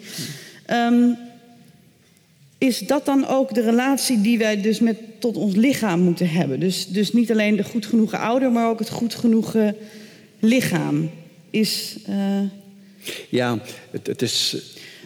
[0.70, 1.16] Um,
[2.60, 6.60] is dat dan ook de relatie die wij dus met, tot ons lichaam moeten hebben?
[6.60, 8.52] Dus, dus niet alleen de goed genoegen ouder...
[8.52, 9.76] maar ook het goed genoegen
[10.38, 11.10] lichaam.
[11.50, 11.96] Is...
[12.08, 12.40] Uh...
[13.28, 13.58] Ja,
[13.90, 14.56] het, het is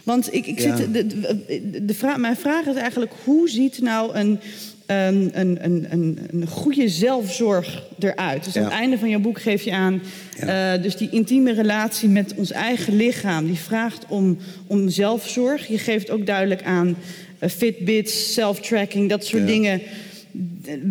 [0.05, 4.15] want ik, ik zit, de, de, de vraag, mijn vraag is eigenlijk: hoe ziet nou
[4.15, 4.39] een,
[4.85, 8.43] een, een, een, een goede zelfzorg eruit?
[8.43, 10.01] Dus aan het einde van jouw boek geef je aan.
[10.43, 14.37] Uh, dus die intieme relatie met ons eigen lichaam, die vraagt om,
[14.67, 15.67] om zelfzorg.
[15.67, 16.95] Je geeft ook duidelijk aan
[17.39, 19.81] Fitbits, self-tracking, dat soort dingen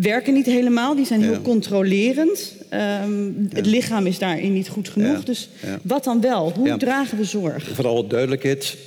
[0.01, 0.95] werken niet helemaal.
[0.95, 2.53] Die zijn heel controlerend.
[3.03, 5.23] Um, het lichaam is daarin niet goed genoeg.
[5.23, 5.49] Dus
[5.81, 6.51] wat dan wel?
[6.51, 7.67] Hoe dragen we zorg?
[7.73, 8.77] Voor alle duidelijkheid,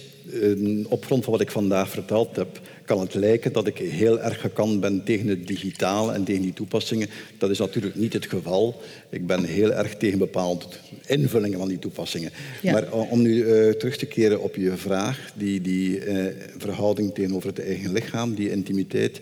[0.89, 4.41] op grond van wat ik vandaag verteld heb, kan het lijken dat ik heel erg
[4.41, 7.09] gekant ben tegen het digitale en tegen die toepassingen.
[7.39, 8.81] Dat is natuurlijk niet het geval.
[9.11, 10.65] Ik ben heel erg tegen bepaalde
[11.07, 12.31] invullingen van die toepassingen.
[12.63, 16.27] Maar eh, om nu uh, terug te keren op je vraag, die, die uh,
[16.59, 19.21] verhouding tegenover het eigen lichaam, die intimiteit,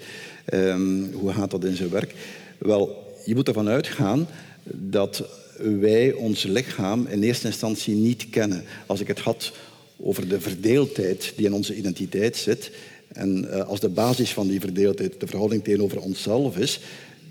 [0.54, 2.14] um, hoe gaat dat in zijn werk?
[2.58, 4.28] Wel, je moet ervan uitgaan
[4.72, 5.28] dat
[5.80, 8.64] wij ons lichaam in eerste instantie niet kennen.
[8.86, 9.52] Als ik het had
[9.96, 12.70] over de verdeeldheid die in onze identiteit zit.
[13.16, 16.80] En uh, als de basis van die verdeeldheid de verhouding tegenover onszelf is,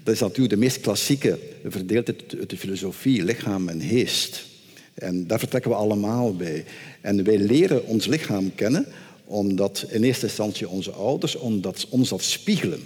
[0.03, 4.45] dat is natuurlijk de meest klassieke verdeeldheid uit de filosofie, lichaam en geest.
[4.93, 6.65] En daar vertrekken we allemaal bij.
[7.01, 8.85] En wij leren ons lichaam kennen
[9.25, 12.79] omdat in eerste instantie onze ouders omdat ons dat spiegelen.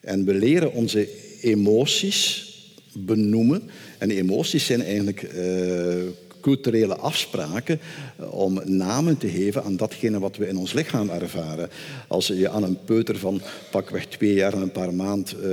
[0.00, 1.08] En we leren onze
[1.40, 2.52] emoties
[2.92, 3.62] benoemen.
[3.98, 6.02] En emoties zijn eigenlijk uh,
[6.40, 7.80] culturele afspraken
[8.16, 11.68] eh, om namen te geven aan datgene wat we in ons lichaam ervaren.
[12.08, 15.48] Als je aan een peuter van pakweg twee jaar en een paar maand uh,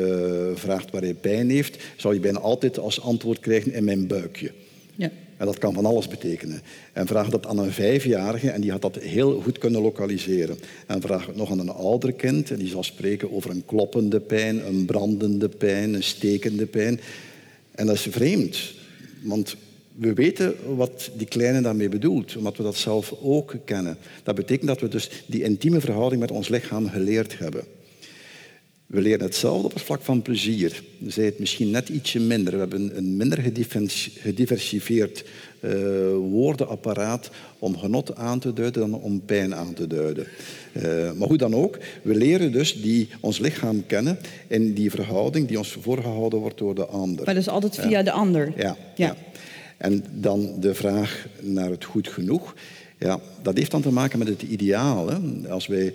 [0.53, 4.51] vraagt waar hij pijn heeft, zal je bijna altijd als antwoord krijgen in mijn buikje.
[4.95, 5.11] Ja.
[5.37, 6.61] En dat kan van alles betekenen.
[6.93, 10.57] En vraag dat aan een vijfjarige en die had dat heel goed kunnen lokaliseren.
[10.87, 14.19] En vraag het nog aan een ouder kind en die zal spreken over een kloppende
[14.19, 16.99] pijn, een brandende pijn, een stekende pijn.
[17.71, 18.73] En dat is vreemd,
[19.21, 19.55] want
[19.97, 23.97] we weten wat die kleine daarmee bedoelt, omdat we dat zelf ook kennen.
[24.23, 27.63] Dat betekent dat we dus die intieme verhouding met ons lichaam geleerd hebben.
[28.85, 30.83] We leren hetzelfde op het vlak van plezier.
[31.07, 32.53] Zij het misschien net ietsje minder.
[32.53, 33.41] We hebben een minder
[34.21, 35.25] gediversifieerd
[35.59, 35.71] uh,
[36.15, 37.29] woordenapparaat
[37.59, 40.27] om genot aan te duiden dan om pijn aan te duiden.
[40.73, 44.17] Uh, maar hoe dan ook, we leren dus die, ons lichaam kennen
[44.47, 47.25] in die verhouding die ons voorgehouden wordt door de ander.
[47.25, 48.53] Maar dat is altijd via de ander.
[48.55, 48.75] Ja, ja.
[48.95, 49.15] ja.
[49.85, 52.55] En dan de vraag naar het goed genoeg.
[52.99, 55.09] Ja, dat heeft dan te maken met het ideaal.
[55.09, 55.49] Hè?
[55.49, 55.93] Als wij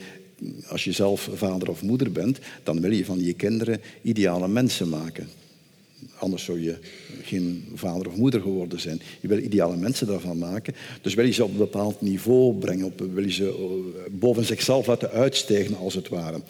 [0.66, 4.88] als je zelf vader of moeder bent, dan wil je van je kinderen ideale mensen
[4.88, 5.28] maken.
[6.14, 6.78] Anders zou je
[7.22, 9.01] geen vader of moeder geworden zijn.
[9.20, 10.74] Je wil ideale mensen daarvan maken.
[11.03, 12.86] Dus wil je ze op een bepaald niveau brengen.
[12.86, 16.41] Op, wil je ze eh, boven zichzelf laten uitstijgen, als het ware.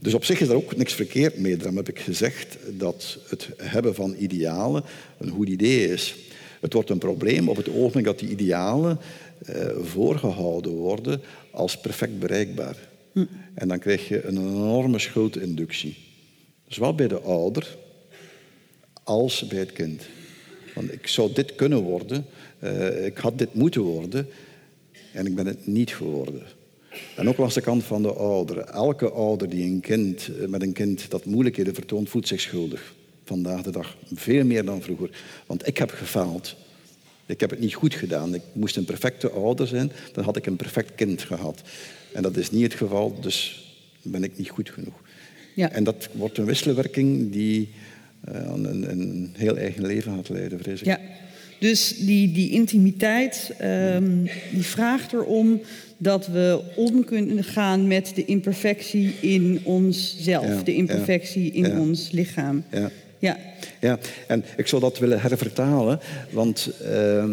[0.00, 1.56] Dus op zich is er ook niks verkeerd mee.
[1.56, 4.84] Daarom heb ik gezegd dat het hebben van idealen
[5.18, 6.16] een goed idee is.
[6.60, 8.98] Het wordt een probleem op het ogenblik dat die idealen
[9.38, 11.20] eh, voorgehouden worden
[11.50, 12.76] als perfect bereikbaar.
[13.12, 13.24] Hm.
[13.54, 15.96] En dan krijg je een enorme schuldinductie.
[16.68, 17.76] Zowel bij de ouder
[19.02, 20.02] als bij het kind.
[20.74, 22.26] Want ik zou dit kunnen worden,
[22.64, 24.28] uh, ik had dit moeten worden
[25.12, 26.42] en ik ben het niet geworden.
[27.16, 28.58] En ook langs de kant van de ouder.
[28.58, 32.94] Elke ouder die een kind, eh, met een kind dat moeilijkheden vertoont, voelt zich schuldig.
[33.24, 35.10] Vandaag de dag veel meer dan vroeger.
[35.46, 36.56] Want ik heb gefaald.
[37.26, 38.34] Ik heb het niet goed gedaan.
[38.34, 41.62] Ik moest een perfecte ouder zijn, dan had ik een perfect kind gehad.
[42.12, 43.66] En dat is niet het geval, dus
[44.02, 45.02] ben ik niet goed genoeg.
[45.54, 45.70] Ja.
[45.70, 47.68] En dat wordt een wisselwerking die
[48.28, 50.86] uh, een, een, heel eigen leven gaat leiden, vrees ik.
[50.86, 51.00] Ja,
[51.58, 55.60] dus die, die intimiteit, um, die vraagt erom
[55.96, 61.80] dat we om kunnen gaan met de imperfectie in onszelf, ja, de imperfectie in ja,
[61.80, 62.64] ons lichaam.
[62.70, 62.90] Ja.
[63.20, 63.38] Ja.
[63.80, 66.00] ja, en ik zou dat willen hervertalen,
[66.30, 67.24] want uh,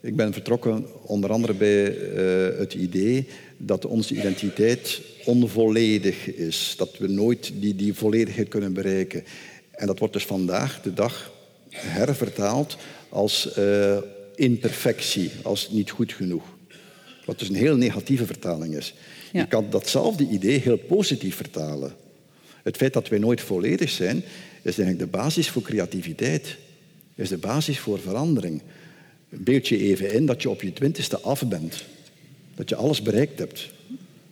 [0.00, 6.74] ik ben vertrokken onder andere bij uh, het idee dat onze identiteit onvolledig is.
[6.78, 9.24] Dat we nooit die, die volledigheid kunnen bereiken.
[9.70, 11.32] En dat wordt dus vandaag de dag
[11.72, 12.76] hervertaald
[13.08, 13.96] als uh,
[14.34, 16.44] imperfectie, als niet goed genoeg.
[17.24, 18.94] Wat dus een heel negatieve vertaling is.
[19.32, 19.40] Ja.
[19.40, 21.94] Je kan datzelfde idee heel positief vertalen.
[22.62, 24.16] Het feit dat wij nooit volledig zijn,
[24.62, 26.56] is eigenlijk de basis voor creativiteit.
[27.14, 28.62] Is de basis voor verandering.
[29.28, 31.84] Beeld je even in dat je op je twintigste af bent.
[32.54, 33.70] Dat je alles bereikt hebt.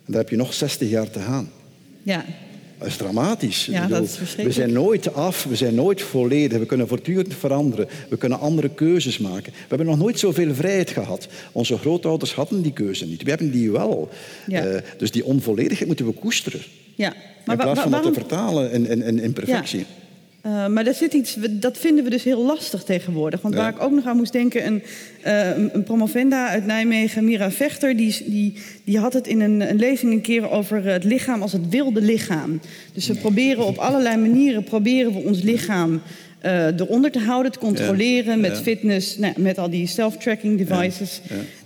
[0.05, 1.51] En daar heb je nog 60 jaar te gaan.
[2.03, 2.25] Ja.
[2.81, 3.65] Dat is dramatisch.
[3.65, 6.59] Ja, dat is we zijn nooit af, we zijn nooit volledig.
[6.59, 7.87] We kunnen voortdurend veranderen.
[8.09, 9.51] We kunnen andere keuzes maken.
[9.51, 11.27] We hebben nog nooit zoveel vrijheid gehad.
[11.51, 13.23] Onze grootouders hadden die keuze niet.
[13.23, 14.09] We hebben die wel.
[14.47, 14.65] Ja.
[14.65, 16.61] Uh, dus die onvolledigheid moeten we koesteren.
[16.95, 17.13] Ja.
[17.45, 18.13] Maar in plaats van waarom...
[18.13, 19.79] dat te vertalen in, in, in perfectie.
[19.79, 19.85] Ja.
[20.45, 23.41] Uh, maar daar zit iets, dat vinden we dus heel lastig tegenwoordig.
[23.41, 23.59] Want ja.
[23.59, 24.83] waar ik ook nog aan moest denken, een,
[25.25, 29.79] uh, een promovenda uit Nijmegen, Mira Vechter, die, die, die had het in een, een
[29.79, 32.59] lezing een keer over het lichaam als het wilde lichaam.
[32.93, 36.01] Dus we proberen op allerlei manieren proberen we ons lichaam
[36.45, 38.41] uh, eronder te houden, te controleren ja.
[38.41, 38.61] met ja.
[38.61, 41.21] fitness, nou, met al die self-tracking devices.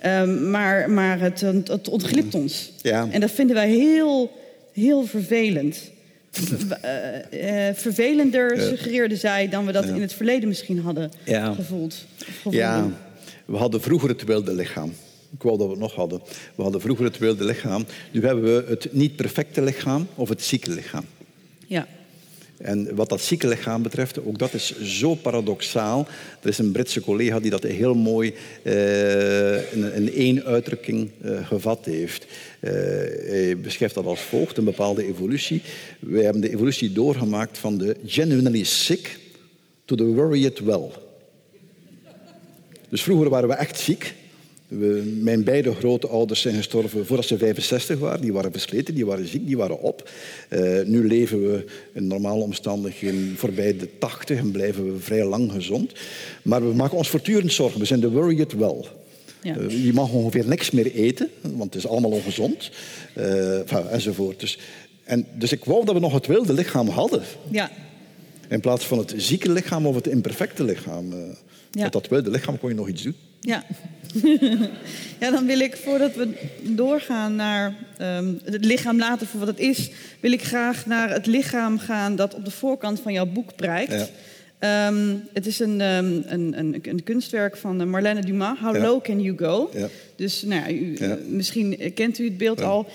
[0.05, 2.71] Um, maar maar het, het ontglipt ons.
[3.11, 4.32] En dat vinden wij heel,
[4.73, 5.93] heel vervelend.
[6.39, 11.53] Uh, uh, vervelender suggereerde zij dan we dat in het verleden misschien hadden ja.
[11.53, 12.05] gevoeld.
[12.49, 12.89] Ja,
[13.45, 14.93] we hadden vroeger het wilde lichaam.
[15.31, 16.21] Ik wou dat we het nog hadden.
[16.55, 17.86] We hadden vroeger het wilde lichaam.
[18.11, 21.05] Nu hebben we het niet perfecte lichaam of het zieke lichaam.
[21.67, 21.88] Ja.
[22.57, 26.07] En wat dat zieke lichaam betreft, ook dat is zo paradoxaal.
[26.41, 28.33] Er is een Britse collega die dat heel mooi
[29.71, 32.25] in, in één uitdrukking uh, gevat heeft.
[32.25, 35.61] Uh, hij beschrijft dat als volgt, een bepaalde evolutie.
[35.99, 39.19] Wij hebben de evolutie doorgemaakt van de genuinely sick
[39.85, 40.89] to the worried well.
[42.89, 44.13] Dus vroeger waren we echt ziek
[44.68, 48.22] we, mijn beide grote ouders zijn gestorven voordat ze 65 waren.
[48.22, 50.09] Die waren versleten, die waren ziek, die waren op.
[50.49, 55.51] Uh, nu leven we in normale omstandigheden voorbij de 80 en blijven we vrij lang
[55.51, 55.91] gezond.
[56.41, 57.80] Maar we maken ons voortdurend zorgen.
[57.80, 58.86] We zijn de worried well.
[59.41, 59.57] Ja.
[59.57, 62.72] Uh, je mag ongeveer niks meer eten, want het is allemaal ongezond.
[63.18, 64.39] Uh, enfin, enzovoort.
[64.39, 64.59] Dus,
[65.03, 67.22] en, dus ik wou dat we nog het wilde lichaam hadden.
[67.51, 67.72] Ja.
[68.49, 71.09] In plaats van het zieke lichaam of het imperfecte lichaam.
[71.72, 71.84] Ja.
[71.84, 73.16] Met dat wilde lichaam kon je nog iets doen.
[73.45, 73.63] Ja.
[75.19, 76.29] ja, dan wil ik, voordat we
[76.61, 79.89] doorgaan naar um, het lichaam laten voor wat het is,
[80.19, 84.11] wil ik graag naar het lichaam gaan dat op de voorkant van jouw boek prijkt.
[84.59, 84.87] Ja.
[84.87, 88.81] Um, het is een, um, een, een, een, kunstwerk van Marlène Dumas, How ja.
[88.81, 89.69] Low Can You Go?
[89.73, 89.87] Ja.
[90.15, 92.87] Dus nou, u, misschien kent u het beeld al.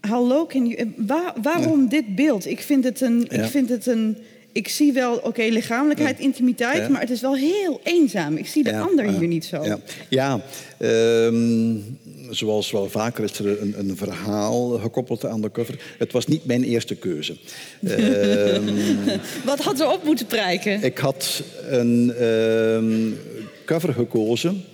[0.00, 0.92] how low can you...
[0.96, 2.46] Waar, waarom dit beeld?
[2.46, 3.26] Ik vind het een...
[3.28, 4.16] Ik vind het een
[4.56, 8.36] ik zie wel, oké, okay, lichamelijkheid, intimiteit, maar het is wel heel eenzaam.
[8.36, 9.64] Ik zie de ander hier niet zo.
[9.64, 9.78] Ja,
[10.08, 10.40] ja
[10.78, 11.98] um,
[12.30, 15.94] zoals wel vaker is er een, een, verhaal gekoppeld aan de cover.
[15.98, 17.36] Het was niet mijn eerste keuze.
[17.82, 18.64] Ehm,
[19.44, 20.82] Wat had er op moeten prijken?
[20.82, 23.10] Ik had een ehm,
[23.64, 24.64] cover gekozen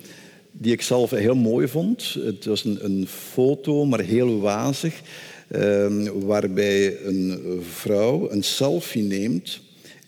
[0.51, 2.17] die ik zelf heel mooi vond.
[2.25, 4.93] Het was een, een foto, maar heel wazig,
[5.47, 9.61] ehm, waarbij een vrouw een selfie neemt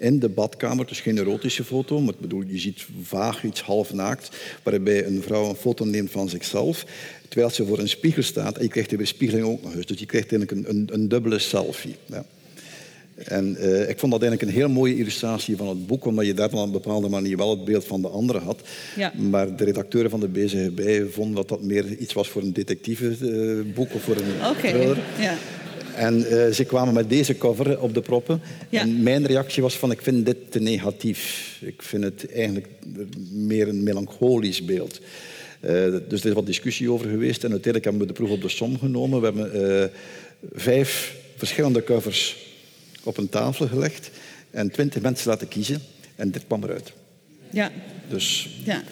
[0.06, 0.88] in de badkamer.
[0.88, 4.30] Dus geen erotische foto, maar bedoel, je ziet vaag iets half naakt,
[4.64, 6.86] waarbij een vrouw een foto neemt van zichzelf,
[7.30, 8.58] terwijl ze voor een spiegel staat.
[8.58, 9.86] En je krijgt de bespiegeling ook nog eens.
[9.86, 11.96] Dus je krijgt eigenlijk een, een, een dubbele selfie.
[12.06, 12.26] Ja.
[13.16, 16.34] En uh, ik vond dat eigenlijk een heel mooie illustratie van het boek, omdat je
[16.34, 18.62] daar op een bepaalde manier wel het beeld van de andere had.
[18.96, 19.14] Ja.
[19.30, 23.90] Maar de redacteuren van de BZGB vonden dat dat meer iets was voor een detectiveboek
[23.90, 24.72] uh, of voor een okay.
[24.72, 24.98] thriller.
[25.20, 25.38] Ja.
[25.96, 28.42] En uh, ze kwamen met deze cover op de proppen.
[28.70, 28.82] Ja.
[28.82, 31.58] En mijn reactie was van, ik vind dit te negatief.
[31.62, 32.68] Ik vind het eigenlijk
[33.32, 35.02] meer een melancholisch beeld.
[36.08, 37.44] dus er is wat discussie over geweest.
[37.44, 39.20] En uiteindelijk hebben we de proef op de som genomen.
[39.20, 39.92] We hebben
[40.54, 42.38] vijf verschillende covers
[43.04, 44.12] op een tafel gelegd
[44.52, 45.82] en twintig mensen laten kiezen.
[46.16, 46.94] En dit kwam eruit.
[47.50, 47.72] Ja.
[48.10, 48.84] Dus ja.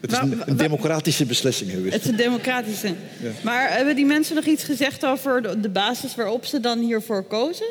[0.00, 1.94] Het is een, democratische beslissing geweest.
[1.94, 2.86] Het is een democratische.
[2.86, 3.30] Ja.
[3.42, 7.66] Maar hebben die mensen nog iets gezegd over de basis waarop ze dan hiervoor kozen?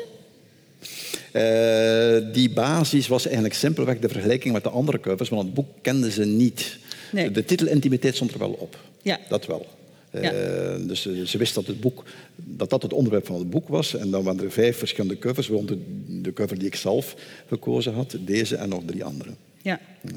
[1.32, 5.68] Uh, die basis was eigenlijk simpelweg de vergelijking met de andere covers, want het boek
[5.82, 6.78] kenden ze niet.
[7.12, 7.30] Nee.
[7.30, 8.78] De titel Intimiteit stond er wel op.
[9.02, 9.18] Ja.
[9.28, 9.66] Dat wel.
[10.12, 10.32] Ja.
[10.32, 12.04] Uh, dus ze wist dat het boek,
[12.36, 13.94] dat dat het onderwerp van het boek was.
[13.94, 15.76] En dan waren er vijf verschillende covers, waaronder
[16.06, 17.14] de cover die ik zelf
[17.48, 19.30] gekozen had, deze en nog drie andere.
[19.62, 19.80] Ja.
[20.02, 20.10] ja.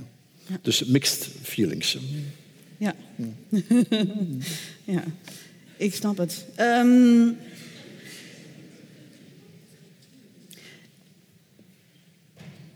[0.62, 1.98] Dus mixed feelings.
[2.78, 2.96] Ja.
[4.96, 5.04] ja.
[5.78, 6.46] Ik snap het.
[6.60, 7.38] Um,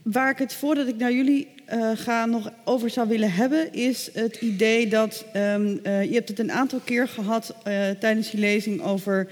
[0.02, 4.10] waar ik het voordat ik naar jullie uh, ga nog over zou willen hebben, is
[4.14, 8.38] het idee dat um, uh, je hebt het een aantal keer gehad uh, tijdens je
[8.38, 9.28] lezing over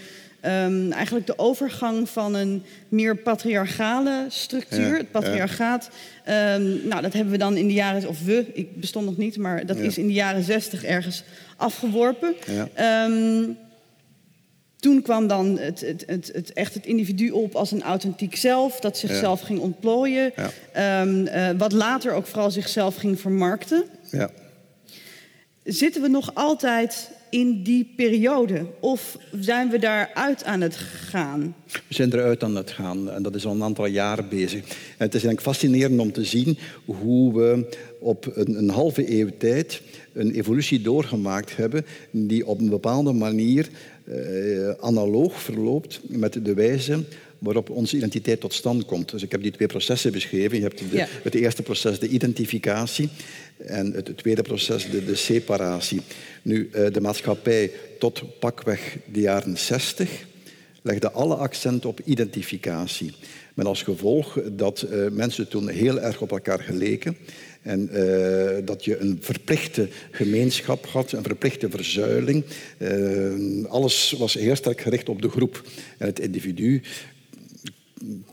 [0.46, 4.88] um, eigenlijk de overgang van een meer patriarchale structuur.
[4.88, 5.90] Ja, het patriarchaat,
[6.26, 6.56] ja.
[6.56, 9.38] um, nou, dat hebben we dan in de jaren, of we, ik bestond nog niet,
[9.38, 9.84] maar dat ja.
[9.84, 11.24] is in de jaren zestig ergens
[11.58, 12.36] afgeworpen.
[14.80, 18.80] Toen kwam dan het, het, het, het, echt het individu op als een authentiek zelf,
[18.80, 20.34] dat zichzelf ging ontplooien.
[20.76, 23.84] Uh, wat later ook vooral zichzelf ging vermarkten.
[24.12, 24.30] Ja.
[25.64, 28.66] Zitten we nog altijd in die periode?
[28.80, 31.56] Of zijn we daaruit aan het gaan?
[31.68, 34.60] We zijn eruit aan het gaan en dat is al een aantal jaar bezig.
[34.98, 39.82] Het is eigenlijk fascinerend om te zien hoe we op een, een halve eeuw tijd
[40.14, 43.70] een evolutie doorgemaakt hebben die op een bepaalde manier
[44.06, 47.04] uh, analoog verloopt met de wijze
[47.44, 49.12] waarop onze identiteit tot stand komt.
[49.12, 50.58] Dus ik heb die twee processen beschreven.
[50.58, 51.08] Je hebt de, ja.
[51.24, 53.10] het eerste proces, de identificatie,
[53.58, 56.02] en het tweede proces, de, de separatie.
[56.42, 60.26] Nu, uh, de maatschappij tot pakweg de jaren 60
[60.82, 63.14] legde alle accent op identificatie.
[63.54, 67.18] Met als gevolg dat uh, mensen toen heel erg op elkaar geleken.
[67.62, 72.44] En uh, dat je een verplichte gemeenschap had, een verplichte verzuiling.
[73.68, 75.64] Alles was heel sterk gericht op de groep.
[75.98, 76.82] En het individu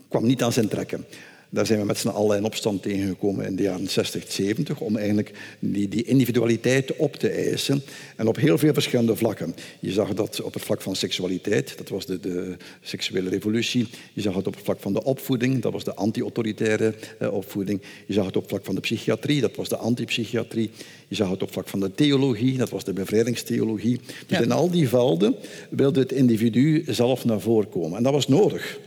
[0.09, 1.05] kwam niet aan zijn trekken.
[1.53, 4.97] Daar zijn we met z'n allen in opstand tegengekomen in de jaren 60, 70, om
[4.97, 7.81] eigenlijk die, die individualiteit op te eisen.
[8.15, 9.55] En op heel veel verschillende vlakken.
[9.79, 13.87] Je zag dat op het vlak van seksualiteit, dat was de, de seksuele revolutie.
[14.13, 17.81] Je zag het op het vlak van de opvoeding, dat was de anti-autoritaire eh, opvoeding.
[18.05, 20.69] Je zag het op het vlak van de psychiatrie, dat was de antipsychiatrie.
[21.07, 23.99] Je zag het op het vlak van de theologie, dat was de bevrijdingstheologie.
[24.27, 24.43] Dus ja.
[24.43, 25.35] in al die velden
[25.69, 27.97] wilde het individu zelf naar voren komen.
[27.97, 28.79] En dat was nodig.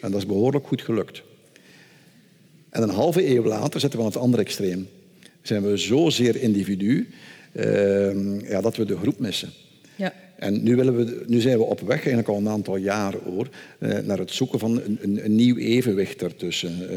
[0.00, 1.26] En dat is behoorlijk goed gelukt.
[2.70, 4.88] En een halve eeuw later zitten we aan het andere extreem.
[5.42, 7.08] Zijn we zozeer individu
[7.52, 9.50] uh, ja, dat we de groep missen.
[9.96, 10.14] Ja.
[10.36, 13.48] En nu, willen we, nu zijn we op weg, eigenlijk al een aantal jaar hoor,
[13.78, 16.72] uh, naar het zoeken van een, een, een nieuw evenwicht ertussen.
[16.82, 16.88] Uh,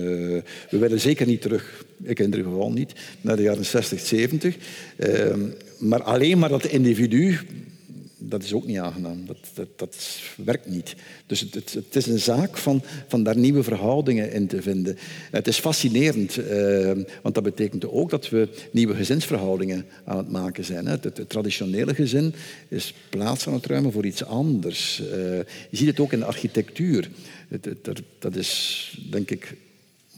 [0.69, 4.55] we willen zeker niet terug, ik in ieder geval niet, naar de jaren 60, 70.
[4.97, 5.39] Ehm,
[5.77, 7.37] maar alleen maar dat individu
[8.23, 9.25] dat is ook niet aangenaam.
[9.25, 10.95] Dat, dat, dat werkt niet.
[11.25, 14.97] Dus het, het, is een zaak van, van daar nieuwe verhoudingen in te vinden.
[15.31, 16.91] Het is fascinerend, eh,
[17.21, 20.85] want dat betekent ook dat we nieuwe gezinsverhoudingen aan het maken zijn.
[20.85, 22.33] Het, het, traditionele gezin
[22.67, 25.01] is plaats aan het ruimen voor iets anders.
[25.01, 25.07] Uh,
[25.69, 27.09] je ziet het ook in de architectuur.
[28.19, 29.55] dat is, denk ik,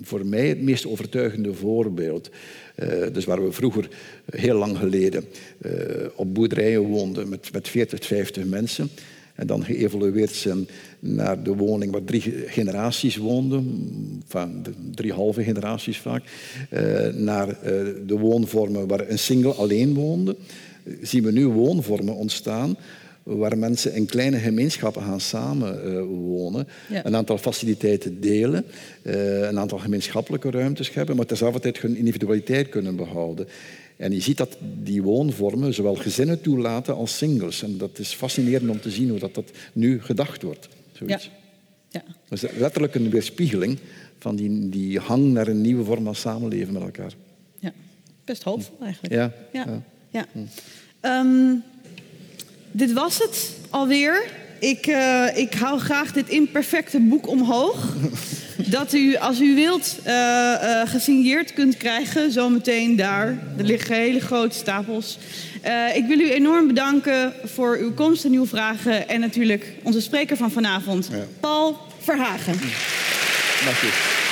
[0.02, 2.30] voor mij het meest overtuigende voorbeeld.
[2.76, 3.90] Uh, dus waar we vroeger,
[4.26, 5.26] heel lang geleden,
[5.62, 5.72] uh,
[6.16, 8.90] op boerderijen woonden met, met 40, 50 mensen.
[9.36, 10.68] En dan geëvolueerd zijn
[11.00, 13.88] naar de woning waar drie generaties woonden,
[14.28, 16.24] van drie halve generaties vaak.
[16.70, 17.58] Uh, naar
[18.06, 20.36] de woonvormen waar een single alleen woonde.
[21.02, 22.78] zien we nu woonvormen ontstaan
[23.24, 27.06] waar mensen in kleine gemeenschappen gaan samenwonen, uh, ja.
[27.06, 28.66] een aantal faciliteiten delen,
[29.04, 33.48] uh, een aantal gemeenschappelijke ruimtes hebben, maar tezelfde tijd hun individualiteit kunnen behouden.
[33.98, 37.64] En je ziet dat die woonvormen zowel gezinnen toelaten als singles.
[37.64, 40.68] En dat is fascinerend om te zien hoe dat, dat nu gedacht wordt.
[40.92, 41.26] Zoiets.
[41.26, 41.32] Ja.
[41.90, 42.04] Ja.
[42.30, 43.80] Dat is letterlijk een weerspiegeling
[44.20, 47.14] van die, die hang naar een nieuwe vorm van samenleven met elkaar.
[47.60, 47.74] Ja,
[48.26, 49.14] best hoopvol eigenlijk.
[49.14, 49.34] Ja.
[49.52, 49.82] ja.
[50.10, 50.26] ja.
[50.34, 51.20] ja.
[51.20, 51.64] Um,
[52.74, 54.24] dit was het alweer.
[54.60, 57.86] Ik, uh, ik hou graag dit imperfecte boek omhoog.
[58.58, 62.32] Dat u, als u wilt, uh, uh, gesigneerd kunt krijgen.
[62.32, 63.28] Zometeen daar.
[63.58, 65.18] Er liggen hele grote stapels.
[65.96, 69.10] ik wil u enorm bedanken voor uw komst en uw vragen.
[69.10, 71.26] En natuurlijk onze spreker van vanavond, ja.
[71.40, 72.60] Paul Verhagen.
[73.66, 74.23] Dank u.